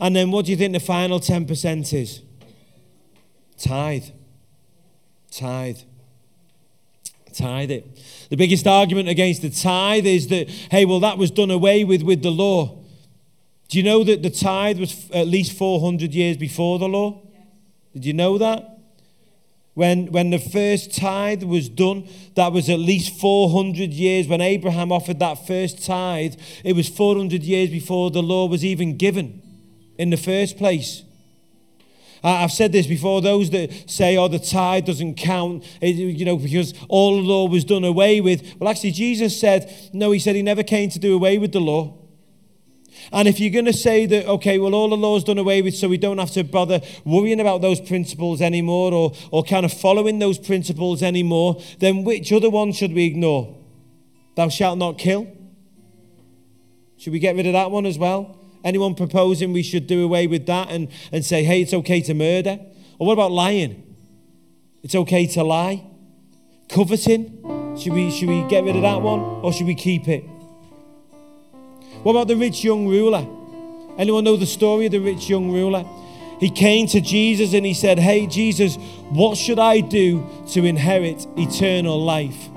And 0.00 0.16
then 0.16 0.32
what 0.32 0.46
do 0.46 0.50
you 0.50 0.56
think 0.56 0.72
the 0.72 0.80
final 0.80 1.20
10% 1.20 1.92
is? 1.92 2.22
Tithe. 3.56 4.06
Tithe. 5.30 5.78
Tithe 7.34 7.70
it. 7.70 7.86
The 8.30 8.36
biggest 8.36 8.66
argument 8.66 9.08
against 9.08 9.42
the 9.42 9.50
tithe 9.50 10.06
is 10.06 10.28
that, 10.28 10.48
hey, 10.48 10.84
well, 10.84 11.00
that 11.00 11.18
was 11.18 11.30
done 11.30 11.50
away 11.50 11.84
with 11.84 12.02
with 12.02 12.22
the 12.22 12.30
law. 12.30 12.78
Do 13.68 13.78
you 13.78 13.84
know 13.84 14.04
that 14.04 14.22
the 14.22 14.30
tithe 14.30 14.78
was 14.78 15.10
at 15.12 15.26
least 15.26 15.56
400 15.56 16.12
years 16.12 16.36
before 16.36 16.78
the 16.78 16.88
law? 16.88 17.22
Did 17.94 18.04
you 18.04 18.12
know 18.12 18.38
that? 18.38 18.72
When, 19.74 20.12
when 20.12 20.28
the 20.28 20.38
first 20.38 20.94
tithe 20.94 21.42
was 21.42 21.68
done, 21.70 22.06
that 22.34 22.52
was 22.52 22.68
at 22.68 22.78
least 22.78 23.18
400 23.18 23.90
years. 23.90 24.28
When 24.28 24.42
Abraham 24.42 24.92
offered 24.92 25.18
that 25.20 25.46
first 25.46 25.84
tithe, 25.84 26.34
it 26.62 26.74
was 26.74 26.88
400 26.88 27.42
years 27.42 27.70
before 27.70 28.10
the 28.10 28.22
law 28.22 28.46
was 28.46 28.64
even 28.64 28.98
given 28.98 29.40
in 29.96 30.10
the 30.10 30.18
first 30.18 30.58
place. 30.58 31.02
I've 32.24 32.52
said 32.52 32.72
this 32.72 32.86
before 32.86 33.20
those 33.20 33.50
that 33.50 33.90
say, 33.90 34.16
oh, 34.16 34.28
the 34.28 34.38
tithe 34.38 34.86
doesn't 34.86 35.16
count, 35.16 35.64
you 35.80 36.24
know, 36.24 36.36
because 36.36 36.72
all 36.88 37.16
the 37.16 37.22
law 37.22 37.48
was 37.48 37.64
done 37.64 37.84
away 37.84 38.20
with. 38.20 38.54
Well, 38.60 38.70
actually, 38.70 38.92
Jesus 38.92 39.40
said, 39.40 39.90
no, 39.92 40.12
he 40.12 40.18
said 40.18 40.36
he 40.36 40.42
never 40.42 40.62
came 40.62 40.88
to 40.90 40.98
do 40.98 41.14
away 41.14 41.38
with 41.38 41.52
the 41.52 41.60
law. 41.60 41.98
And 43.10 43.26
if 43.26 43.40
you're 43.40 43.50
going 43.50 43.64
to 43.64 43.72
say 43.72 44.06
that, 44.06 44.26
okay, 44.26 44.58
well, 44.58 44.74
all 44.74 44.88
the 44.88 44.96
law's 44.96 45.24
done 45.24 45.38
away 45.38 45.62
with, 45.62 45.74
so 45.74 45.88
we 45.88 45.98
don't 45.98 46.18
have 46.18 46.30
to 46.32 46.44
bother 46.44 46.80
worrying 47.04 47.40
about 47.40 47.60
those 47.60 47.80
principles 47.80 48.40
anymore 48.40 48.92
or, 48.92 49.12
or 49.30 49.42
kind 49.42 49.64
of 49.64 49.72
following 49.72 50.18
those 50.18 50.38
principles 50.38 51.02
anymore, 51.02 51.60
then 51.80 52.04
which 52.04 52.32
other 52.32 52.50
one 52.50 52.72
should 52.72 52.92
we 52.92 53.04
ignore? 53.04 53.56
Thou 54.36 54.48
shalt 54.48 54.78
not 54.78 54.98
kill? 54.98 55.26
Should 56.96 57.12
we 57.12 57.18
get 57.18 57.34
rid 57.34 57.46
of 57.46 57.54
that 57.54 57.70
one 57.70 57.84
as 57.84 57.98
well? 57.98 58.38
Anyone 58.64 58.94
proposing 58.94 59.52
we 59.52 59.62
should 59.62 59.86
do 59.86 60.04
away 60.04 60.26
with 60.26 60.46
that 60.46 60.70
and, 60.70 60.88
and 61.10 61.24
say, 61.24 61.42
hey, 61.44 61.62
it's 61.62 61.74
okay 61.74 62.00
to 62.02 62.14
murder? 62.14 62.60
Or 62.98 63.06
what 63.06 63.14
about 63.14 63.32
lying? 63.32 63.82
It's 64.82 64.94
okay 64.94 65.26
to 65.28 65.42
lie? 65.42 65.84
Coveting? 66.68 67.76
Should 67.78 67.92
we, 67.92 68.10
should 68.10 68.28
we 68.28 68.42
get 68.48 68.64
rid 68.64 68.76
of 68.76 68.82
that 68.82 69.00
one 69.00 69.20
or 69.20 69.52
should 69.52 69.66
we 69.66 69.74
keep 69.74 70.08
it? 70.08 70.22
What 72.02 72.12
about 72.12 72.28
the 72.28 72.36
rich 72.36 72.64
young 72.64 72.86
ruler? 72.88 73.26
Anyone 73.98 74.24
know 74.24 74.36
the 74.36 74.46
story 74.46 74.86
of 74.86 74.92
the 74.92 74.98
rich 74.98 75.28
young 75.28 75.50
ruler? 75.50 75.84
He 76.40 76.50
came 76.50 76.88
to 76.88 77.00
Jesus 77.00 77.54
and 77.54 77.64
he 77.64 77.74
said, 77.74 77.98
Hey, 77.98 78.26
Jesus, 78.26 78.76
what 79.10 79.36
should 79.38 79.60
I 79.60 79.80
do 79.80 80.26
to 80.50 80.64
inherit 80.64 81.26
eternal 81.36 82.02
life? 82.02 82.48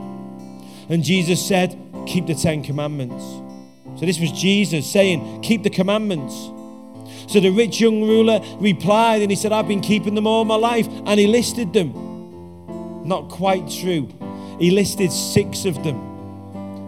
And 0.90 1.04
Jesus 1.04 1.46
said, 1.46 1.80
Keep 2.08 2.28
the 2.28 2.36
Ten 2.36 2.64
Commandments. 2.64 3.24
So 3.98 4.06
this 4.06 4.20
was 4.20 4.32
Jesus 4.32 4.92
saying, 4.92 5.42
Keep 5.42 5.64
the 5.64 5.70
commandments. 5.70 6.52
So 7.28 7.40
the 7.40 7.50
rich 7.50 7.80
young 7.80 8.04
ruler 8.04 8.40
replied 8.60 9.22
and 9.22 9.32
he 9.32 9.36
said, 9.36 9.52
I've 9.52 9.68
been 9.68 9.82
keeping 9.82 10.16
them 10.16 10.28
all 10.28 10.46
my 10.46 10.56
life. 10.56 10.88
And 11.06 11.20
he 11.20 11.28
listed 11.28 11.74
them. 11.74 11.94
Not 13.06 13.30
quite 13.30 13.70
true. 13.70 14.10
He 14.60 14.72
listed 14.72 15.12
six 15.12 15.66
of 15.66 15.84
them. 15.84 16.16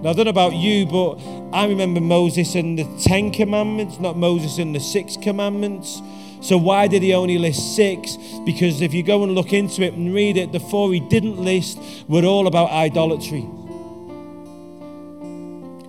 Now, 0.02 0.12
I 0.12 0.14
don't 0.14 0.26
know 0.26 0.32
about 0.32 0.54
you, 0.54 0.86
but 0.86 1.16
I 1.52 1.66
remember 1.68 2.00
Moses 2.00 2.54
and 2.56 2.78
the 2.78 2.86
Ten 3.02 3.32
Commandments, 3.32 4.00
not 4.00 4.16
Moses 4.16 4.60
and 4.60 4.76
the 4.76 4.80
Six 4.80 5.18
Commandments. 5.18 6.02
So, 6.40 6.56
why 6.56 6.88
did 6.88 7.02
he 7.02 7.16
only 7.16 7.40
list 7.40 7.76
six? 7.76 8.16
Because 8.46 8.82
if 8.82 8.94
you 8.94 9.02
go 9.02 9.24
and 9.24 9.34
look 9.34 9.54
into 9.54 9.82
it 9.82 9.96
and 9.96 10.14
read 10.14 10.38
it, 10.38 10.52
the 10.52 10.60
four 10.60 10.94
he 10.94 11.00
didn't 11.00 11.38
list 11.38 11.80
were 12.08 12.24
all 12.26 12.46
about 12.46 12.70
idolatry. 12.70 13.46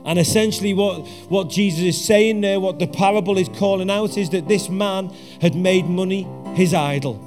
And 0.08 0.18
essentially, 0.18 0.72
what, 0.72 1.06
what 1.28 1.50
Jesus 1.50 1.84
is 1.84 2.02
saying 2.02 2.40
there, 2.40 2.58
what 2.60 2.78
the 2.78 2.86
parable 2.86 3.36
is 3.36 3.50
calling 3.50 3.90
out, 3.90 4.16
is 4.16 4.30
that 4.30 4.48
this 4.48 4.70
man 4.70 5.14
had 5.42 5.54
made 5.54 5.84
money 5.84 6.26
his 6.54 6.72
idol. 6.72 7.22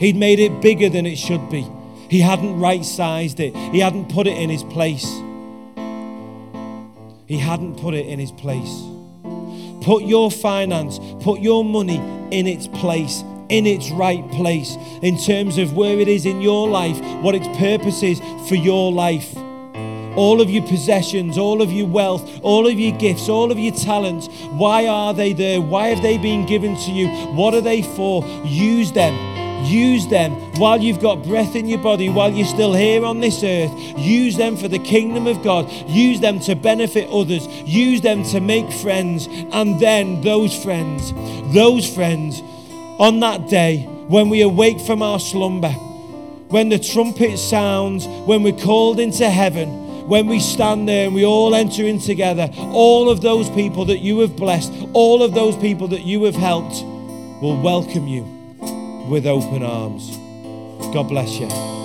He'd 0.00 0.16
made 0.16 0.40
it 0.40 0.60
bigger 0.60 0.88
than 0.88 1.06
it 1.06 1.14
should 1.14 1.48
be. 1.48 1.64
He 2.08 2.18
hadn't 2.18 2.58
right 2.58 2.84
sized 2.84 3.38
it, 3.38 3.54
he 3.54 3.78
hadn't 3.78 4.12
put 4.12 4.26
it 4.26 4.36
in 4.36 4.50
his 4.50 4.64
place. 4.64 5.06
He 7.28 7.38
hadn't 7.38 7.76
put 7.76 7.94
it 7.94 8.04
in 8.06 8.18
his 8.18 8.32
place. 8.32 8.82
Put 9.84 10.02
your 10.02 10.28
finance, 10.32 10.98
put 11.22 11.38
your 11.38 11.64
money 11.64 11.98
in 12.32 12.48
its 12.48 12.66
place, 12.66 13.22
in 13.48 13.64
its 13.64 13.92
right 13.92 14.28
place, 14.32 14.76
in 15.02 15.16
terms 15.16 15.56
of 15.56 15.74
where 15.74 16.00
it 16.00 16.08
is 16.08 16.26
in 16.26 16.40
your 16.40 16.68
life, 16.68 17.00
what 17.22 17.36
its 17.36 17.46
purpose 17.58 18.02
is 18.02 18.18
for 18.48 18.56
your 18.56 18.90
life 18.90 19.32
all 20.20 20.42
of 20.42 20.50
your 20.50 20.62
possessions, 20.66 21.38
all 21.38 21.62
of 21.62 21.72
your 21.72 21.86
wealth, 21.86 22.40
all 22.42 22.66
of 22.66 22.78
your 22.78 22.94
gifts, 22.98 23.26
all 23.30 23.50
of 23.50 23.58
your 23.58 23.74
talents. 23.74 24.28
Why 24.50 24.86
are 24.86 25.14
they 25.14 25.32
there? 25.32 25.62
Why 25.62 25.88
have 25.88 26.02
they 26.02 26.18
been 26.18 26.44
given 26.44 26.76
to 26.76 26.90
you? 26.90 27.08
What 27.34 27.54
are 27.54 27.62
they 27.62 27.80
for? 27.80 28.22
Use 28.44 28.92
them. 28.92 29.14
Use 29.64 30.06
them 30.08 30.32
while 30.58 30.78
you've 30.78 31.00
got 31.00 31.24
breath 31.24 31.56
in 31.56 31.66
your 31.66 31.78
body, 31.78 32.10
while 32.10 32.30
you're 32.30 32.46
still 32.46 32.74
here 32.74 33.02
on 33.02 33.20
this 33.20 33.42
earth. 33.42 33.72
Use 33.96 34.36
them 34.36 34.58
for 34.58 34.68
the 34.68 34.78
kingdom 34.78 35.26
of 35.26 35.42
God. 35.42 35.70
Use 35.88 36.20
them 36.20 36.38
to 36.40 36.54
benefit 36.54 37.08
others. 37.08 37.46
Use 37.64 38.02
them 38.02 38.22
to 38.24 38.40
make 38.40 38.70
friends. 38.70 39.26
And 39.26 39.80
then 39.80 40.20
those 40.20 40.54
friends, 40.62 41.14
those 41.54 41.88
friends, 41.88 42.42
on 42.98 43.20
that 43.20 43.48
day 43.48 43.84
when 44.08 44.28
we 44.28 44.42
awake 44.42 44.80
from 44.80 45.00
our 45.00 45.18
slumber, 45.18 45.72
when 46.50 46.68
the 46.68 46.78
trumpet 46.78 47.38
sounds, 47.38 48.06
when 48.26 48.42
we're 48.42 48.52
called 48.52 49.00
into 49.00 49.30
heaven, 49.30 49.79
when 50.10 50.26
we 50.26 50.40
stand 50.40 50.88
there 50.88 51.06
and 51.06 51.14
we 51.14 51.24
all 51.24 51.54
enter 51.54 51.84
in 51.84 52.00
together, 52.00 52.50
all 52.72 53.08
of 53.08 53.20
those 53.20 53.48
people 53.50 53.84
that 53.84 53.98
you 53.98 54.18
have 54.18 54.34
blessed, 54.34 54.72
all 54.92 55.22
of 55.22 55.34
those 55.34 55.56
people 55.58 55.86
that 55.86 56.00
you 56.02 56.24
have 56.24 56.34
helped 56.34 56.82
will 57.40 57.62
welcome 57.62 58.08
you 58.08 58.24
with 59.08 59.24
open 59.24 59.62
arms. 59.62 60.16
God 60.92 61.04
bless 61.04 61.38
you. 61.38 61.79